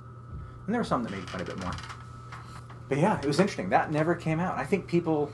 [0.65, 1.71] and there were some that made quite a bit more.
[2.89, 3.69] But yeah, it was interesting.
[3.69, 4.57] That never came out.
[4.57, 5.31] I think people,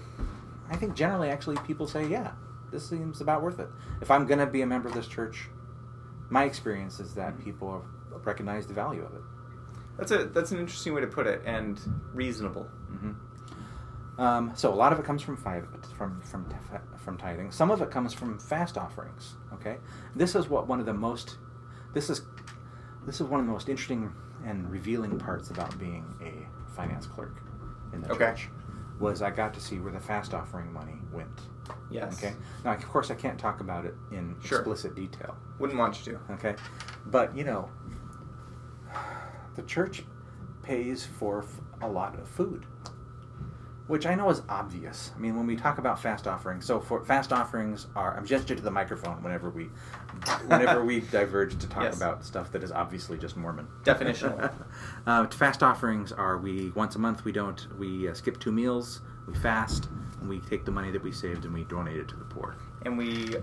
[0.69, 2.31] I think generally actually people say, yeah,
[2.71, 3.67] this seems about worth it.
[4.01, 5.49] If I'm gonna be a member of this church,
[6.31, 7.85] my experience is that people
[8.23, 9.21] recognize the value of it.
[9.97, 11.79] That's a that's an interesting way to put it, and
[12.13, 12.63] reasonable.
[12.63, 13.11] hmm
[14.17, 15.67] Um, so a lot of it comes from five
[15.97, 16.45] from from
[16.97, 17.51] from tithing.
[17.51, 19.35] Some of it comes from fast offerings.
[19.53, 19.77] Okay,
[20.15, 21.37] this is what one of the most
[21.93, 22.21] this is
[23.05, 24.11] this is one of the most interesting
[24.45, 27.35] and revealing parts about being a finance clerk
[27.93, 28.25] in the Okay.
[28.31, 28.49] church
[28.99, 31.39] was I got to see where the fast offering money went.
[31.89, 32.17] Yes.
[32.17, 32.33] Okay.
[32.63, 34.59] Now, of course, I can't talk about it in Sure.
[34.59, 35.35] explicit detail.
[35.59, 36.33] Wouldn't want you to.
[36.33, 36.55] Okay,
[37.05, 37.69] but you know,
[39.55, 40.03] the church
[40.63, 42.65] pays for f- a lot of food,
[43.87, 45.11] which I know is obvious.
[45.15, 48.57] I mean, when we talk about fast offerings, so for fast offerings are I'm gesturing
[48.59, 49.69] to the microphone whenever we
[50.47, 51.97] whenever we diverge to talk Yes.
[51.97, 53.67] about stuff that is obviously just Mormon.
[53.83, 54.51] Definitional.
[55.07, 59.01] uh, fast offerings are we once a month we don't we uh, skip two meals,
[59.31, 59.89] we fast,
[60.19, 62.55] and we take the money that we saved and we donate it to the poor.
[62.85, 63.35] and we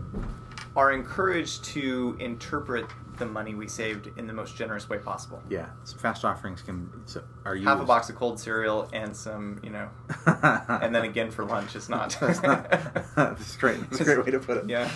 [0.77, 2.87] are encouraged to interpret
[3.19, 5.43] the money we saved in the most generous way possible.
[5.49, 7.67] Yeah, so fast offerings can so are used.
[7.67, 9.89] Half a box of cold cereal and some, you know,
[10.27, 11.75] and then again for lunch.
[11.75, 12.17] It's not.
[12.23, 12.71] it's not-
[13.17, 13.81] that's great.
[13.91, 14.69] That's a great way to put it.
[14.69, 14.89] Yeah.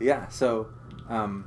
[0.00, 0.28] yeah.
[0.28, 0.68] So,
[1.08, 1.44] um,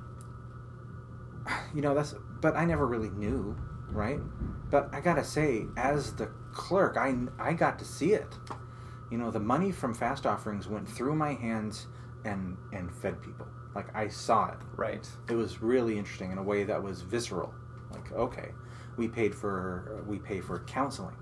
[1.73, 2.15] you know, that's.
[2.41, 3.55] But I never really knew,
[3.91, 4.19] right?
[4.69, 8.33] But I gotta say, as the clerk, I I got to see it.
[9.09, 11.87] You know, the money from fast offerings went through my hands
[12.25, 13.47] and and fed people.
[13.75, 14.57] Like I saw it.
[14.75, 15.07] Right.
[15.29, 17.53] It was really interesting in a way that was visceral.
[17.91, 18.51] Like, okay,
[18.97, 21.15] we paid for we pay for counseling,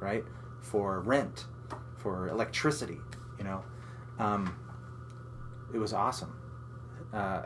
[0.00, 0.24] right?
[0.60, 1.46] For rent,
[1.96, 2.98] for electricity.
[3.38, 3.64] You know,
[4.18, 4.56] um,
[5.72, 6.36] it was awesome
[7.12, 7.42] uh,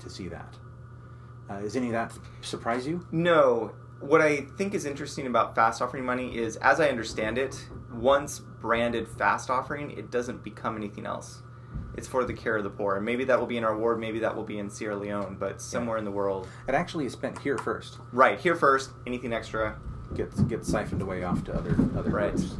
[0.00, 0.56] to see that.
[1.48, 2.12] Uh, does any of that
[2.42, 3.04] surprise you?
[3.10, 3.72] No.
[4.00, 8.38] What I think is interesting about fast offering money is, as I understand it, once
[8.38, 11.42] branded fast offering, it doesn't become anything else.
[11.96, 12.96] It's for the care of the poor.
[12.96, 15.36] And maybe that will be in our ward, maybe that will be in Sierra Leone,
[15.38, 16.48] but somewhere in the world.
[16.66, 17.98] It actually is spent here first.
[18.12, 19.76] Right, here first, anything extra,
[20.14, 22.34] Gets gets siphoned away off to other other Right.
[22.34, 22.56] groups.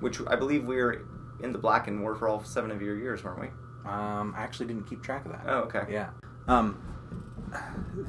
[0.00, 1.02] which I believe we were
[1.40, 3.46] in the black and were for all seven of your years, weren't we?
[3.88, 5.42] Um, I actually didn't keep track of that.
[5.46, 5.84] Oh, okay.
[5.90, 6.10] Yeah.
[6.48, 6.76] Um,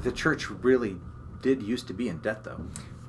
[0.01, 0.97] the church really
[1.41, 2.60] did used to be in debt, though.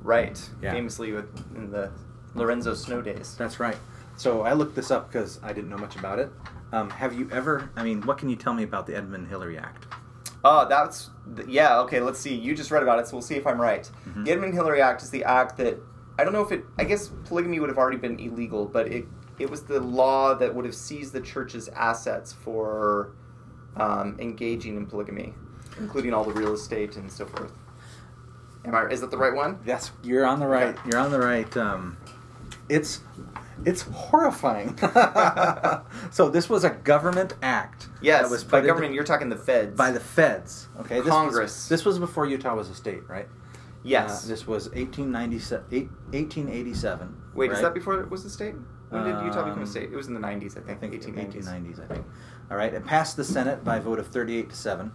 [0.02, 0.40] Right.
[0.62, 0.72] Yeah.
[0.72, 1.90] Famously with in the
[2.34, 3.34] Lorenzo Snow days.
[3.36, 3.76] That's right.
[4.16, 6.30] So I looked this up because I didn't know much about it.
[6.72, 7.70] Um, have you ever?
[7.76, 9.86] I mean, what can you tell me about the Edmund Hillary Act?
[10.44, 11.80] Oh, that's th- yeah.
[11.80, 12.34] Okay, let's see.
[12.34, 13.90] You just read about it, so we'll see if I'm right.
[14.08, 14.24] Mhm.
[14.24, 15.78] The Edmund Hillary Act is the act that
[16.18, 16.64] I don't know if it.
[16.78, 19.06] I guess polygamy would have already been illegal, but it
[19.38, 23.12] it was the law that would have seized the church's assets for
[23.76, 25.34] um, engaging in polygamy,
[25.78, 27.52] including all the real estate and so forth.
[28.64, 28.86] Am I?
[28.88, 29.58] Is that the right one?
[29.64, 30.68] That's you're on the right.
[30.68, 30.78] Okay.
[30.90, 31.54] You're on the right.
[31.56, 31.96] Um,
[32.68, 33.00] it's
[33.64, 34.76] it's horrifying.
[36.10, 37.88] so this was a government act.
[38.00, 38.22] Yes.
[38.22, 39.76] that was by put into- government, you're talking the feds.
[39.76, 40.68] by the feds.
[40.80, 41.68] Okay, this was- Congress.
[41.68, 43.28] this was before Utah was a state, right?
[43.82, 44.24] yes.
[44.24, 47.16] Uh, this was 1897, eight- 1887.
[47.34, 48.54] Wait, is that before it was a state?
[48.90, 49.90] When did Utah become Um, a state?
[49.92, 50.80] It was in the 90s, I I think.
[50.80, 51.46] think 1890s.
[51.46, 52.04] 1890s, I think.
[52.50, 54.90] All right, it passed the Senate by a vote of 38 to 7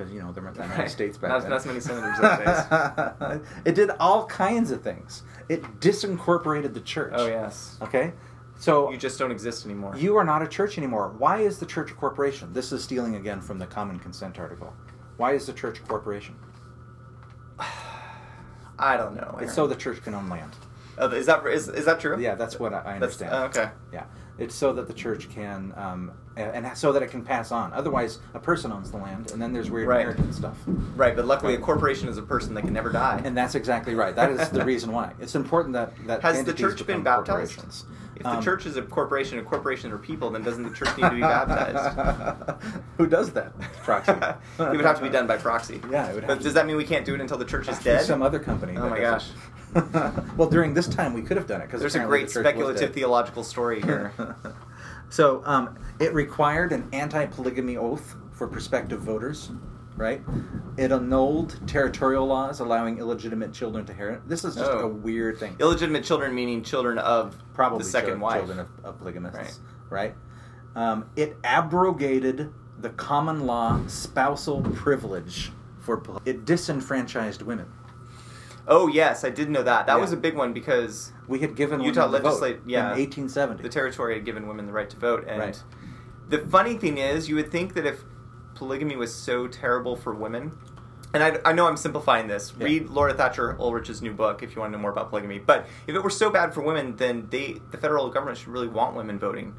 [0.00, 1.50] because you know there weren't that many states back Not- then.
[1.50, 3.40] not as many senators those days.
[3.66, 5.22] it did all kinds of things.
[5.50, 7.12] It disincorporated the church.
[7.14, 7.76] Oh yes.
[7.82, 8.12] Okay,
[8.58, 9.94] so You just don't exist anymore.
[9.96, 11.14] you are not a church anymore.
[11.18, 12.52] Why is the church a corporation?
[12.54, 14.72] This is stealing again from the Common Consent article.
[15.18, 16.34] Why is the church a corporation?
[18.78, 19.38] I don't know.
[19.42, 20.56] It's so the church can own land.
[20.96, 22.18] Oh, is that is, is that true?
[22.18, 23.32] Yeah, that's what I understand.
[23.34, 23.68] oh, okay.
[23.92, 24.04] Yeah,
[24.40, 27.72] it's so that the church can, um, and so that it can pass on.
[27.74, 30.00] Otherwise, a person owns the land, and then there's weird Right.
[30.00, 30.56] inheritance stuff.
[30.96, 33.20] Right, but luckily a corporation is a person that can never die.
[33.24, 34.16] And that's exactly right.
[34.16, 37.62] That is the reason why it's important that that Has the church been baptized?
[38.16, 40.94] If the Um, church is a corporation, a corporation are people, then doesn't the church
[40.98, 42.60] need to be baptized?
[42.98, 43.58] Who does that?
[43.82, 44.12] Proxy.
[44.58, 45.80] it would have to be done by proxy.
[45.90, 47.68] Yeah, it would have But does that mean we can't do it until the church
[47.68, 48.02] is dead?
[48.04, 48.76] Some other company.
[48.76, 49.24] Oh my it.
[50.36, 53.44] well, during this time, we could have done it because There's a great speculative theological
[53.44, 54.12] story here.
[55.08, 59.50] so um, it required an anti-polygamy oath for prospective voters,
[59.96, 60.22] right?
[60.76, 64.28] It annulled territorial laws allowing illegitimate children to inherit.
[64.28, 64.78] This is just Oh.
[64.80, 65.56] a weird thing.
[65.60, 68.38] Illegitimate children meaning children of Probably the second chil- wife.
[68.38, 70.14] children of, of polygamists, right?
[70.74, 76.02] Um, it abrogated the common law spousal privilege for.
[76.24, 77.66] It disenfranchised women.
[78.70, 79.86] Oh yes, I did know that.
[79.86, 80.00] That Yeah.
[80.00, 82.92] was a big one because We had given Utah vote yeah.
[82.92, 83.62] in 1870.
[83.62, 85.24] the territory had given women the right to vote.
[85.26, 85.62] And Right.
[86.28, 88.04] the funny thing is, you would think that if
[88.54, 90.52] polygamy was so terrible for women,
[91.12, 92.52] and I, I know I'm simplifying this.
[92.56, 92.64] Yeah.
[92.66, 95.40] Read Laurel Thatcher Ulrich's new book if you want to know more about polygamy.
[95.40, 98.68] But if it were so bad for women, then they the federal government should really
[98.68, 99.54] want women voting.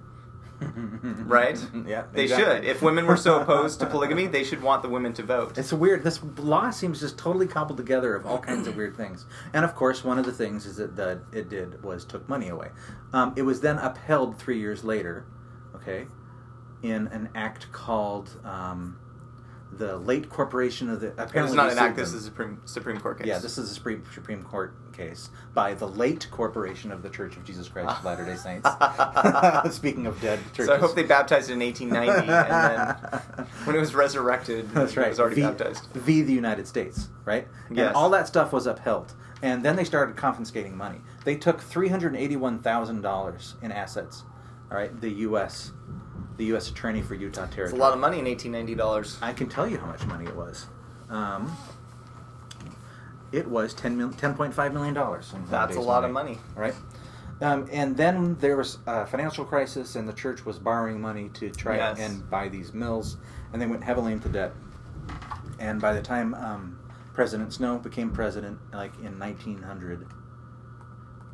[0.61, 1.57] Right?
[1.85, 2.55] yeah, They exactly.
[2.55, 2.65] should.
[2.65, 5.57] If women were so opposed to polygamy, they should want the women to vote.
[5.57, 6.03] It's weird.
[6.03, 9.25] This law seems just totally cobbled together of all kinds of weird things.
[9.53, 12.49] And of course, one of the things is that, that it did was took money
[12.49, 12.69] away.
[13.13, 15.25] Um, it was then upheld three years later,
[15.75, 16.07] okay,
[16.83, 18.97] in an act called um,
[19.71, 21.09] the Late Corporation of the.
[21.17, 21.95] Apparently, not an act.
[21.95, 23.27] This is a Supreme, Supreme Court case.
[23.27, 27.37] Yeah, this is a Supreme, Supreme Court case by the Late Corporation of the Church
[27.37, 28.67] of Jesus Christ of Latter Day Saints.
[29.75, 33.75] Speaking of dead churches, So I hope they baptized it in 1890, and then when
[33.75, 35.07] it was resurrected, That's right.
[35.07, 35.87] it was already v, baptized.
[35.93, 37.47] V the United States, right?
[37.69, 37.87] Yes.
[37.87, 39.13] And all that stuff was upheld.
[39.43, 40.99] And then they started confiscating money.
[41.25, 44.23] They took three hundred eighty-one thousand dollars in assets.
[44.69, 45.71] All right, the U.S.
[46.37, 46.69] the U.S.
[46.69, 47.65] Attorney for Utah Territory.
[47.69, 49.17] It's a lot of money in 1890 dollars.
[49.21, 50.67] I can tell you how much money it was.
[51.09, 51.51] Um,
[53.31, 54.93] it was ten mil- $10.5 million.
[55.49, 56.31] That's a lot of money.
[56.33, 56.41] money.
[56.55, 56.75] Right.
[57.41, 61.49] Um, and then there was a financial crisis, and the church was borrowing money to
[61.49, 61.99] try Yes.
[61.99, 63.17] and buy these mills,
[63.51, 64.53] and they went heavily into debt.
[65.59, 66.77] And by the time um,
[67.13, 70.05] President Snow became president, like in 1900,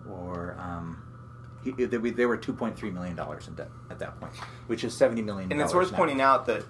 [0.10, 1.01] or um,
[1.63, 4.33] he, they, they were 2.3 million dollars in debt at that point,
[4.67, 5.51] which is 70 million.
[5.51, 6.63] And it's worth pointing out that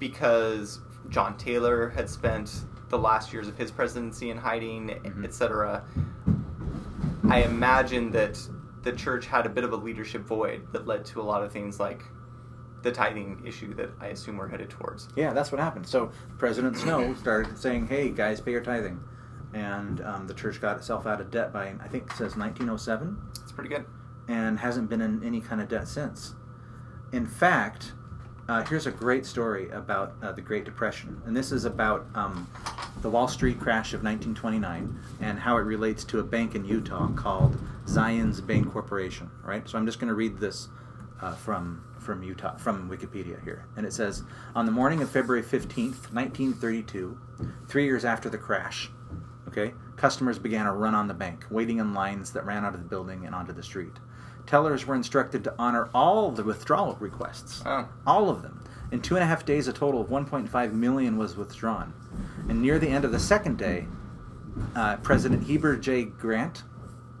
[0.00, 5.24] because John Taylor had spent the last years of his presidency in hiding, Mhm.
[5.24, 5.82] etc.,
[7.28, 8.38] I imagine that
[8.82, 11.52] the church had a bit of a leadership void that led to a lot of
[11.52, 12.02] things like
[12.82, 15.08] the tithing issue that I assume we're headed towards.
[15.14, 15.86] Yeah, that's what happened.
[15.86, 18.98] So President Snow started saying, "Hey guys, pay your tithing,"
[19.52, 23.18] and um, the church got itself out of debt by I think it says 1907,
[23.42, 23.84] It's pretty good.
[24.28, 26.34] and hasn't been in any kind of debt since.
[27.12, 27.92] In fact,
[28.50, 32.50] uh, here's a great story about uh, the Great Depression, and this is about um,
[33.00, 37.06] the Wall Street crash of 1929 and how it relates to a bank in Utah
[37.12, 39.30] called Zions Bank Corporation.
[39.44, 39.68] Right.
[39.68, 40.68] So I'm just going to read this
[41.22, 44.24] uh, from from Utah from Wikipedia here, and it says
[44.56, 47.16] on the morning of February 15th, 1932,
[47.68, 48.90] three years after the crash.
[49.46, 52.82] Okay, customers began a run on the bank, waiting in lines that ran out of
[52.82, 53.92] the building and onto the street.
[54.50, 57.86] Tellers were instructed to honor all the withdrawal requests, Oh.
[58.04, 58.58] all of them.
[58.90, 61.92] In two and a half days, a total of 1.5 million was withdrawn.
[62.48, 63.86] And near the end of the second day,
[64.74, 66.02] uh, President Heber J.
[66.06, 66.64] Grant,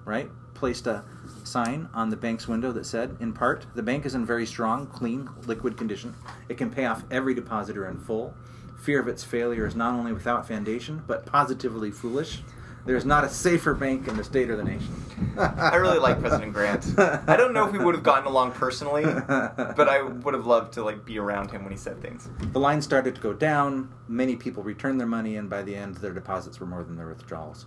[0.04, 1.04] right, placed a
[1.44, 4.88] sign on the bank's window that said, in part, the bank is in very strong,
[4.88, 6.16] clean, liquid condition.
[6.48, 8.34] It can pay off every depositor in full.
[8.82, 12.42] Fear of its failure is not only without foundation, but positively foolish.
[12.86, 14.94] There is not a safer bank in the state or the nation.
[15.36, 16.98] I really like President Grant.
[16.98, 20.72] I don't know if we would have gotten along personally, but I would have loved
[20.74, 22.30] to like be around him when he said things.
[22.52, 23.92] The line started to go down.
[24.08, 27.08] Many people returned their money, and by the end, their deposits were more than their
[27.08, 27.66] withdrawals.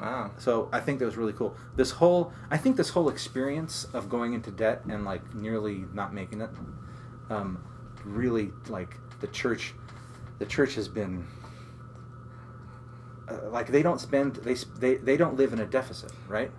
[0.00, 0.30] Wow.
[0.38, 1.54] So I think that was really cool.
[1.76, 6.14] This whole, I think this whole experience of going into debt and like nearly not
[6.14, 6.50] making it,
[7.28, 7.62] um,
[8.04, 9.74] really like the church,
[10.38, 11.26] the church has been.
[13.32, 16.50] Uh, like they don't spend they, they they don't live in a deficit right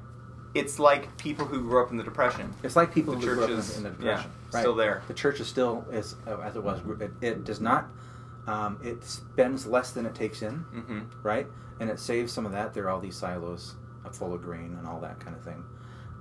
[0.56, 2.54] It's like people who grew up in the Depression.
[2.64, 4.60] it's like people The who grew up is- in the yeah, depression right?
[4.62, 5.04] still there.
[5.08, 7.90] the church is still is uh, as it was it, it does not
[8.48, 11.48] um, it spends less than it takes in hmm right?
[11.80, 12.74] And it saves some of that.
[12.74, 13.76] There are all these silos
[14.12, 15.64] full of grain and all that kind of thing.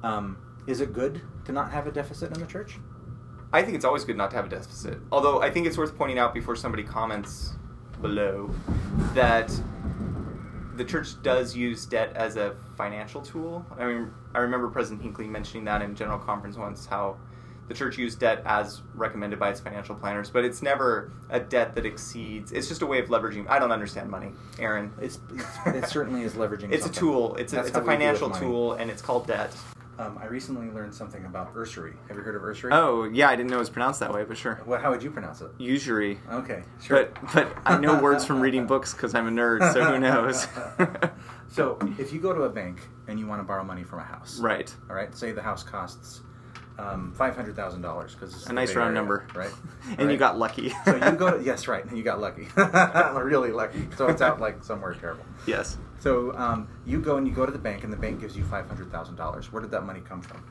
[0.02, 2.78] Um, is it good to not have a deficit in the church?
[3.52, 4.98] I think it's always good not to have a deficit.
[5.12, 7.52] Although I think it's worth pointing out before somebody comments
[8.00, 8.50] below
[9.14, 9.52] that
[10.76, 13.64] the church does use debt as a financial tool.
[13.78, 17.16] I mean, I remember President Hinckley mentioning that in General Conference once how
[17.68, 21.74] the church used debt as recommended by its financial planners, but it's never a debt
[21.74, 22.52] that exceeds.
[22.52, 23.48] It's just a way of leveraging.
[23.48, 24.92] I don't understand money, Aaron.
[25.00, 26.72] It's, it's it certainly is leveraging.
[26.72, 27.36] It's a tool.
[27.36, 29.54] It's a, That's it's a how we deal with financial tool, and it's called debt.
[29.98, 31.92] Um, I recently learned something about usury.
[32.08, 32.72] Have you heard of usury?
[32.72, 34.60] Oh yeah, I didn't know it was pronounced that way, but sure.
[34.66, 35.50] Well, how would you pronounce it?
[35.58, 36.18] Usury.
[36.30, 37.04] Okay, sure.
[37.04, 40.46] But but I know words from reading books because I'm a nerd, so who knows?
[41.50, 44.04] so if you go to a bank and you want to borrow money from a
[44.04, 44.74] house, right.
[44.88, 45.14] All right.
[45.14, 46.22] Say the house costs
[46.78, 49.26] um, five hundred thousand dollars because it's A nice Bay round Area, number.
[49.34, 49.52] right?
[49.90, 50.10] And Right.
[50.12, 50.70] you got lucky.
[50.86, 51.84] so you go to yes, right.
[51.92, 53.88] You got lucky, really lucky.
[53.98, 55.24] So it's out like somewhere terrible.
[55.46, 55.76] yes.
[56.02, 58.42] So um, you go and you go to the bank, and the bank gives you
[58.42, 59.52] five hundred thousand dollars.
[59.52, 60.44] Where did that money come from?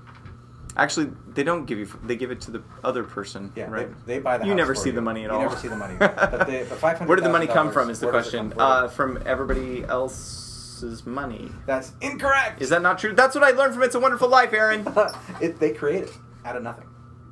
[0.78, 1.86] Actually, they don't give you.
[2.04, 3.52] They give it to the other person.
[3.54, 3.90] Yeah, right.
[4.06, 4.48] they, they buy the.
[4.48, 5.42] You never see the money at you all.
[5.42, 5.96] You never see the money.
[6.00, 7.10] But the, the five hundred.
[7.10, 7.90] Where did the money come from?
[7.90, 8.52] Is the where does it question.
[8.52, 8.60] from?
[8.62, 11.52] Uh, from everybody else's money.
[11.66, 12.62] That's incorrect.
[12.62, 13.12] Is that not true?
[13.14, 14.88] That's what I learned from It's a Wonderful Life, Aaron.
[15.42, 16.14] it, they create it
[16.46, 16.88] out of nothing.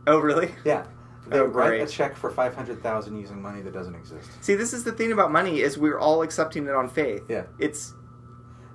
[0.08, 0.54] oh, really?
[0.66, 0.86] Yeah.
[1.30, 1.82] They Oh, write great.
[1.84, 4.30] a check for five hundred thousand using money that doesn't exist.
[4.42, 7.24] See, this is the thing about money is we're all accepting it on faith.
[7.30, 7.44] Yeah.
[7.60, 7.94] It's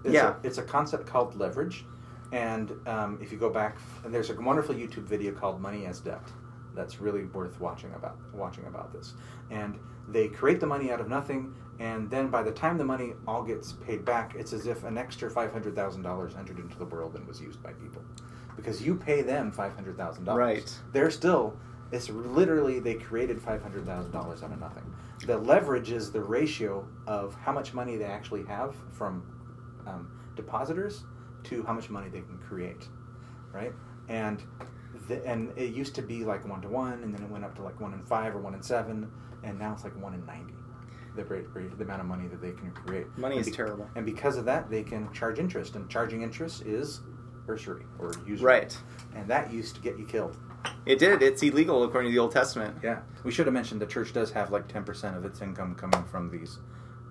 [0.05, 0.35] It's Yeah.
[0.43, 1.85] A, it's a concept called leverage,
[2.33, 6.01] and um, if you go back, and there's a wonderful YouTube video called "Money as
[6.01, 6.23] Debt."
[6.75, 9.15] That's really worth watching about watching about this.
[9.51, 13.15] And they create the money out of nothing, and then by the time the money
[13.27, 16.77] all gets paid back, it's as if an extra five hundred thousand dollars entered into
[16.79, 18.03] the world and was used by people,
[18.57, 20.39] because you pay them five hundred thousand dollars.
[20.39, 20.79] Right.
[20.93, 21.57] They're still.
[21.93, 24.93] It's literally they created five hundred thousand dollars out of nothing.
[25.27, 29.23] The leverage is the ratio of how much money they actually have from
[29.87, 31.05] um, depositors
[31.45, 32.89] to how much money they can create,
[33.53, 33.73] right?
[34.09, 34.43] And
[35.09, 37.55] the, and it used to be like one to one, and then it went up
[37.57, 39.11] to like one in five or one in seven,
[39.43, 40.55] and now it's like one in ninety.
[41.17, 43.07] The the amount of money that they can create.
[43.17, 43.89] Money And is terrible.
[43.95, 47.03] And because of that, they can charge interest, and charging interest is
[47.49, 48.47] usury or usury.
[48.47, 48.77] Right.
[49.15, 50.37] And that used to get you killed.
[50.87, 51.23] it did.
[51.23, 52.77] It's illegal according to the Old Testament.
[52.83, 55.77] Yeah, we should have mentioned the church does have like ten percent of its income
[55.77, 56.59] coming from these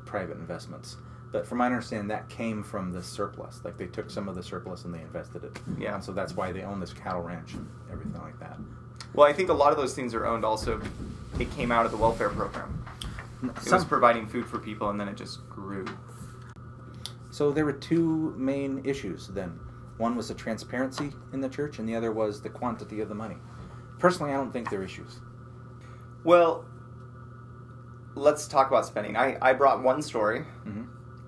[0.05, 0.97] private investments.
[1.34, 3.60] But from my understanding, that came from the surplus.
[3.65, 5.60] Like they took some of the surplus and they invested it.
[5.80, 5.96] Yeah.
[5.96, 8.58] And so that's why they own this cattle ranch and everything like that.
[9.15, 10.80] Well, I think a lot of those things are owned also.
[11.39, 12.86] It came out of the welfare program.
[13.43, 15.86] It was providing food for people, and then it just grew.
[17.32, 19.60] so there were two main issues then.
[19.98, 23.15] One was the transparency in the church, and the other was the quantity of the
[23.15, 23.36] money.
[24.00, 25.19] Personally, I don't think they're issues.
[26.24, 26.65] Well,
[28.15, 29.17] let's talk about spending.
[29.17, 30.84] I, I brought one story, Mm-hmm.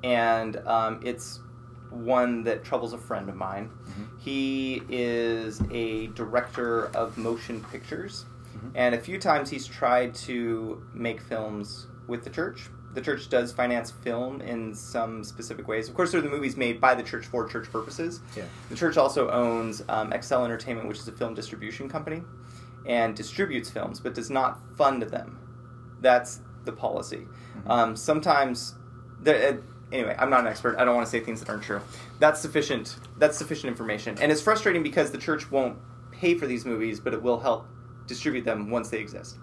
[0.05, 1.39] And um, it's
[1.89, 3.71] one that troubles a friend of mine.
[3.87, 4.19] Mhm.
[4.19, 8.71] He is a director of motion pictures, Mhm.
[8.75, 12.69] and a few times he's tried to make films with the church.
[12.93, 15.89] The church does finance film in some specific ways.
[15.89, 18.21] Of course, there are the movies made by the church for church purposes.
[18.37, 18.43] Yeah.
[18.69, 22.23] The church also owns um, Excel Entertainment, which is a film distribution company,
[22.85, 25.39] and distributes films, but does not fund them.
[25.99, 27.27] That's the policy.
[27.65, 27.69] Mhm.
[27.69, 28.75] Um, sometimes,
[29.21, 29.57] the, uh,
[29.91, 30.77] anyway, I'm not an expert.
[30.77, 31.81] I don't want to say things that aren't true.
[32.19, 32.97] That's sufficient.
[33.17, 35.77] That's sufficient information, and it's frustrating because the church won't
[36.11, 37.67] pay for these movies, but it will help
[38.07, 39.37] distribute them once they exist.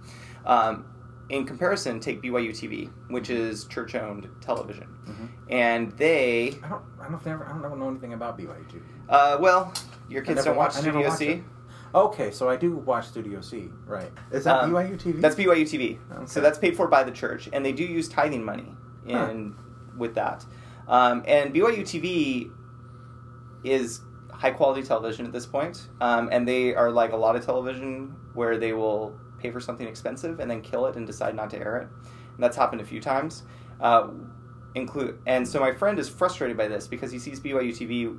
[0.46, 0.86] Um,
[1.28, 5.28] in comparison, take BYU TV, which is church-owned television, Mhm.
[5.50, 6.82] and they I don't.
[7.00, 7.24] I don't.
[7.24, 8.82] Never, I don't know anything about BYU TV.
[9.08, 9.72] uh, well,
[10.08, 11.44] your kids don't watch wa- Studio C.
[11.94, 14.10] Okay, so I do watch Studio C, right?
[14.30, 15.20] Is that Um, BYU TV?
[15.20, 15.98] That's BYU TV.
[16.10, 16.26] Okay.
[16.26, 18.74] So that's paid for by the church, and they do use tithing money
[19.06, 19.54] in
[19.96, 20.44] with that.
[20.88, 22.50] Um, and BYU TV
[23.64, 24.00] is
[24.32, 28.14] high quality television at this point, um, and they are like a lot of television
[28.34, 31.58] where they will pay for something expensive and then kill it and decide not to
[31.58, 31.88] air it.
[32.34, 33.44] And that's happened a few times.
[33.80, 34.08] Uh,
[34.74, 38.18] include and so my friend is frustrated by this because he sees BYU TV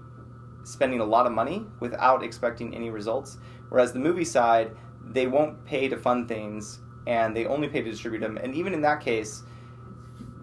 [0.64, 3.38] spending a lot of money without expecting any results,
[3.70, 7.90] whereas the movie side they won't pay to fund things and they only pay to
[7.90, 8.38] distribute them.
[8.38, 9.44] And even in that case,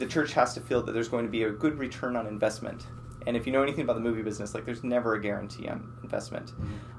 [0.00, 2.86] the church has to feel that there's going to be a good return on investment.
[3.26, 5.92] And if you know anything about the movie business, like there's never a guarantee on
[6.02, 6.54] investment.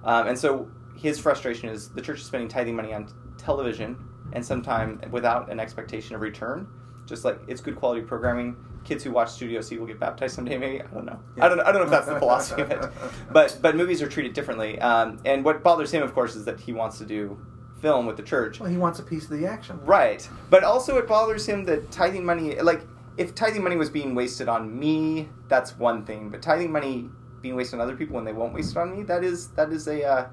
[0.05, 3.97] Um, and so his frustration is the church is spending tithing money on television
[4.33, 6.67] and sometime without an expectation of return.
[7.07, 8.55] Just like it's good quality programming.
[8.83, 10.57] Kids who watch Studio C will get baptized someday.
[10.57, 11.19] Maybe I don't know.
[11.39, 11.59] I don't.
[11.59, 12.85] I don't know if that's the philosophy of it.
[13.31, 14.79] But but movies are treated differently.
[14.79, 17.39] Um, and what bothers him, of course, is that he wants to do
[17.81, 18.59] film with the church.
[18.59, 19.79] Well, he wants a piece of the action.
[19.83, 20.27] Right.
[20.49, 22.81] But also it bothers him that tithing money like
[23.17, 26.29] if tithing money was being wasted on me, that's one thing.
[26.29, 27.09] But tithing money
[27.41, 29.71] being wasted on other people when they won't waste it on me, that is that
[29.71, 30.27] is a uh,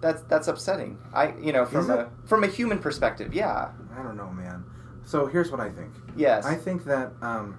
[0.00, 0.98] that's that's upsetting.
[1.12, 3.70] I you know from a from a human perspective, yeah.
[3.96, 4.64] I don't know, man.
[5.04, 5.92] So here's what I think.
[6.16, 6.44] Yes.
[6.44, 7.58] I think that um,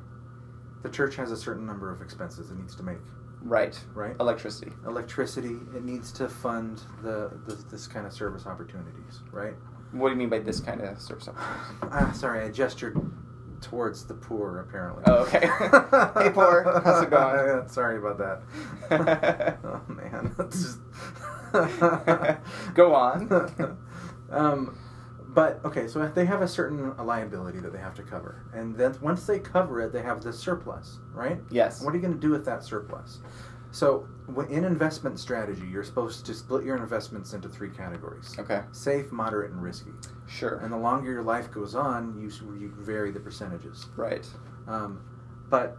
[0.83, 2.97] the church has a certain number of expenses it needs to make.
[3.41, 3.79] Right.
[3.93, 4.15] Right.
[4.19, 4.71] Electricity.
[4.85, 5.57] Electricity.
[5.75, 9.21] It needs to fund the, the this kind of service opportunities.
[9.31, 9.53] Right.
[9.91, 11.89] What do you mean by this kind of service opportunities?
[11.91, 12.99] Ah, sorry, I gestured
[13.61, 15.03] towards the poor, apparently.
[15.07, 15.47] Oh, okay.
[16.21, 16.81] Hey, poor.
[16.83, 17.67] How's it going?
[17.67, 19.57] Sorry about that.
[19.63, 20.79] oh man, that's just.
[22.73, 23.77] Go on.
[24.31, 24.77] um,
[25.33, 28.75] but okay, so if they have a certain liability that they have to cover, and
[28.75, 31.39] then once they cover it, they have this surplus, right?
[31.51, 31.81] Yes.
[31.83, 33.19] What are you going to do with that surplus?
[33.71, 34.07] So,
[34.49, 38.61] in investment strategy, you're supposed to split your investments into three categories: Okay.
[38.71, 39.91] safe, moderate, and risky.
[40.27, 40.55] Sure.
[40.57, 43.85] And the longer your life goes on, you you vary the percentages.
[43.95, 44.27] Right.
[44.67, 44.99] Um,
[45.49, 45.77] but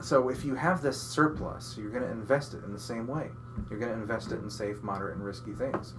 [0.00, 3.30] so if you have this surplus, you're going to invest it in the same way.
[3.70, 5.94] You're going to invest it in safe, moderate, and risky things,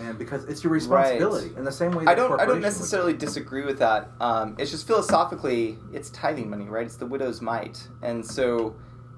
[0.00, 2.04] and because it's your responsibility in the same way.
[2.06, 2.40] I don't.
[2.40, 4.10] I don't necessarily disagree with that.
[4.20, 6.86] Um, it's just philosophically, it's tithing money, right?
[6.86, 8.74] It's the widow's mite, and so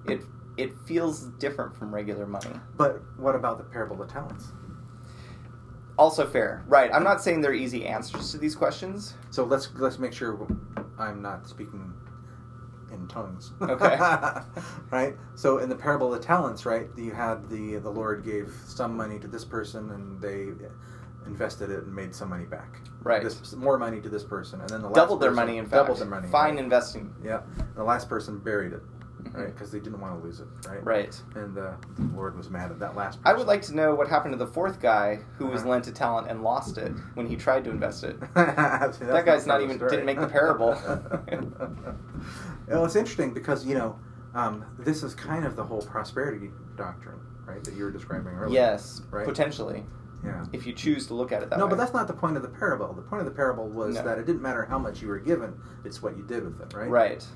[0.07, 0.22] it
[0.57, 2.51] it feels different from regular money.
[2.77, 4.47] But what about the parable of talents?
[5.99, 6.91] Also fair, right?
[6.93, 9.14] I'm not saying there are easy answers to these questions.
[9.31, 10.47] So let's let's make sure
[10.99, 11.95] I'm not speaking
[12.93, 13.53] in tongues.
[13.62, 13.97] Okay.
[14.91, 15.14] right.
[15.34, 18.97] So in the parable of the talents, right, you had the the Lord gave some
[18.97, 20.49] money to this person and they
[21.26, 22.80] invested it and made some money back.
[23.03, 23.22] Right.
[23.22, 25.74] This more money to this person and then the last doubled their money, in fact.
[25.74, 26.28] doubled their money.
[26.28, 26.64] Fine right.
[26.64, 27.12] investing.
[27.24, 27.41] Yeah.
[27.59, 28.82] And the last person buried it,
[29.24, 29.34] Mhm.
[29.34, 29.47] right?
[29.55, 30.84] Because they didn't want to lose it, right?
[30.84, 31.20] Right.
[31.34, 33.16] And uh, the Lord was mad at that last.
[33.22, 33.22] person.
[33.24, 35.70] I would like to know what happened to the fourth guy who was Uh-huh.
[35.70, 38.16] lent a talent and lost it when he tried to invest it.
[38.34, 40.76] That's That guy's not the even- didn't make the parable.
[42.69, 43.99] Well, it's interesting because you know
[44.35, 47.62] um, this is kind of the whole prosperity doctrine, right?
[47.64, 48.53] That you were describing earlier.
[48.55, 49.27] Yes, Right.
[49.27, 49.85] potentially,
[50.25, 50.45] Yeah.
[50.53, 51.71] if you choose to look at it that no, way.
[51.71, 52.93] No, but that's not the point of the parable.
[52.93, 54.03] The point of the parable was No.
[54.03, 55.55] that it didn't matter how much you were given;
[55.85, 56.91] it's what you did with it, right?
[56.91, 57.27] right.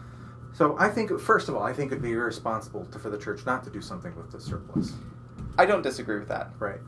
[0.53, 3.47] So I think, first of all, I think it'd be irresponsible to, for the church
[3.47, 4.95] not to do something with the surplus,
[5.57, 6.51] I don't disagree with that.
[6.59, 6.81] right?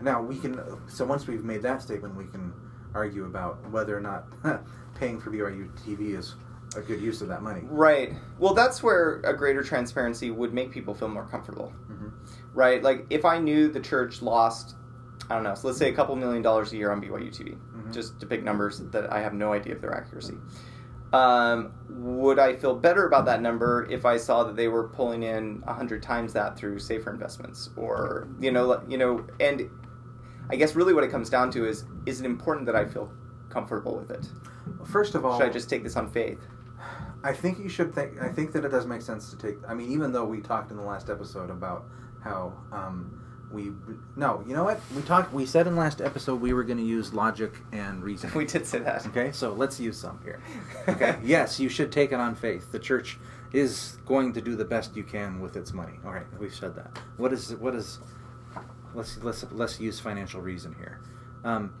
[0.00, 0.60] Now we can.
[0.88, 2.52] So once we've made that statement, we can
[2.94, 4.26] argue about whether or not
[4.94, 6.36] paying for BYU TV is
[6.76, 7.62] a good use of that money.
[7.64, 8.12] Right.
[8.38, 11.72] Well, that's where a greater transparency would make people feel more comfortable.
[11.86, 12.08] hmm
[12.54, 12.82] Right.
[12.82, 14.74] Like if I knew the church lost,
[15.30, 15.54] I don't know.
[15.54, 17.92] So let's say a couple million dollars a year on BYU TV, Mhm.
[17.92, 20.38] just to pick numbers that I have no idea of their accuracy.
[21.12, 25.22] Um, would I feel better about that number if I saw that they were pulling
[25.22, 29.70] in a hundred times that through safer investments, or you know, you know, and
[30.50, 33.10] I guess really what it comes down to is: is it important that I feel
[33.48, 34.28] comfortable with it?
[34.84, 36.46] First of all, Should I just take this on faith?
[37.22, 38.20] I think you should think.
[38.20, 39.56] I think that it does make sense to take.
[39.66, 41.84] I mean, even though we talked in the last episode about
[42.22, 43.72] how um, we
[44.16, 45.32] no, you know what we talked.
[45.32, 48.30] We said in the last episode we were going to use logic and reason.
[48.34, 49.06] We did say that.
[49.08, 50.40] Okay, so let's use some here.
[50.88, 52.72] Okay, yes, you should take it on faith.
[52.72, 53.18] The church
[53.52, 55.98] is going to do the best you can with its money.
[56.04, 56.98] All right, we've said that.
[57.16, 57.98] What is what is?
[58.94, 61.00] Let's let's let's use financial reason here.
[61.44, 61.74] Um,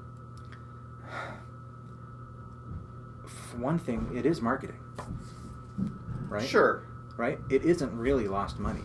[3.28, 4.78] for one thing, it is marketing,
[6.28, 6.46] right?
[6.46, 6.84] Sure.
[7.16, 7.38] Right.
[7.50, 8.84] It isn't really lost money.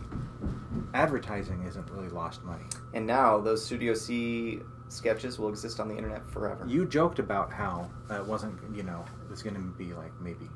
[0.92, 2.64] Advertising isn't really lost money.
[2.92, 6.64] And now those Studio C sketches will exist on the internet forever.
[6.66, 10.48] You joked about how it wasn't, you know, it was going to be like maybe,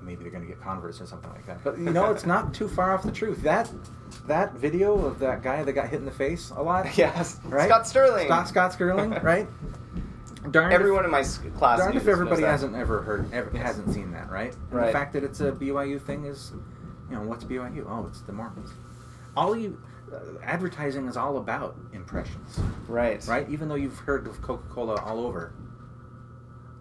[0.00, 1.62] maybe they're going to get converts or something like that.
[1.62, 3.42] But you know, it's not too far off the truth.
[3.42, 3.70] That
[4.26, 7.38] that video of that guy that got hit in the face a lot, yes.
[7.44, 7.68] right?
[7.68, 8.26] Scott Sterling.
[8.26, 9.48] Scott Scott Sterling, right?
[10.54, 11.22] Darned Everyone if, in my
[11.58, 11.80] class.
[11.80, 14.54] darned if everybody hasn't ever heard, ever, hasn't seen that, right?
[14.54, 14.86] And Right.
[14.86, 16.52] The fact that it's a BYU thing is,
[17.10, 17.84] you know, what's BYU?
[17.88, 18.70] Oh, it's the Mormons.
[19.36, 19.82] All you.
[20.12, 23.26] Uh, advertising is all about impressions Right.
[23.26, 23.48] right?
[23.48, 25.52] Even though you've heard of Coca Cola all over,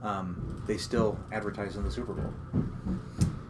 [0.04, 2.32] um, they still advertise in the Super Bowl.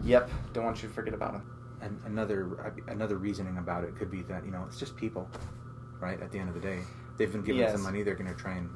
[0.03, 0.29] Yep.
[0.53, 1.41] Don't want you to forget about him.
[1.81, 5.27] And another another reasoning about it could be that you know it's just people,
[5.99, 6.21] right?
[6.21, 6.79] At the end of the day,
[7.17, 7.73] they've been given Yes.
[7.73, 8.03] some money.
[8.03, 8.69] They're going to try and,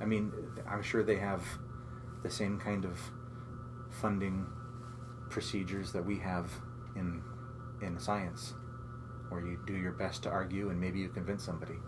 [0.00, 0.32] I mean,
[0.68, 1.42] I'm sure they have
[2.22, 2.98] the same kind of
[3.90, 4.46] funding
[5.30, 6.50] procedures that we have
[6.94, 7.22] in
[7.82, 8.54] in science,
[9.28, 11.78] where you do your best to argue and maybe you convince somebody.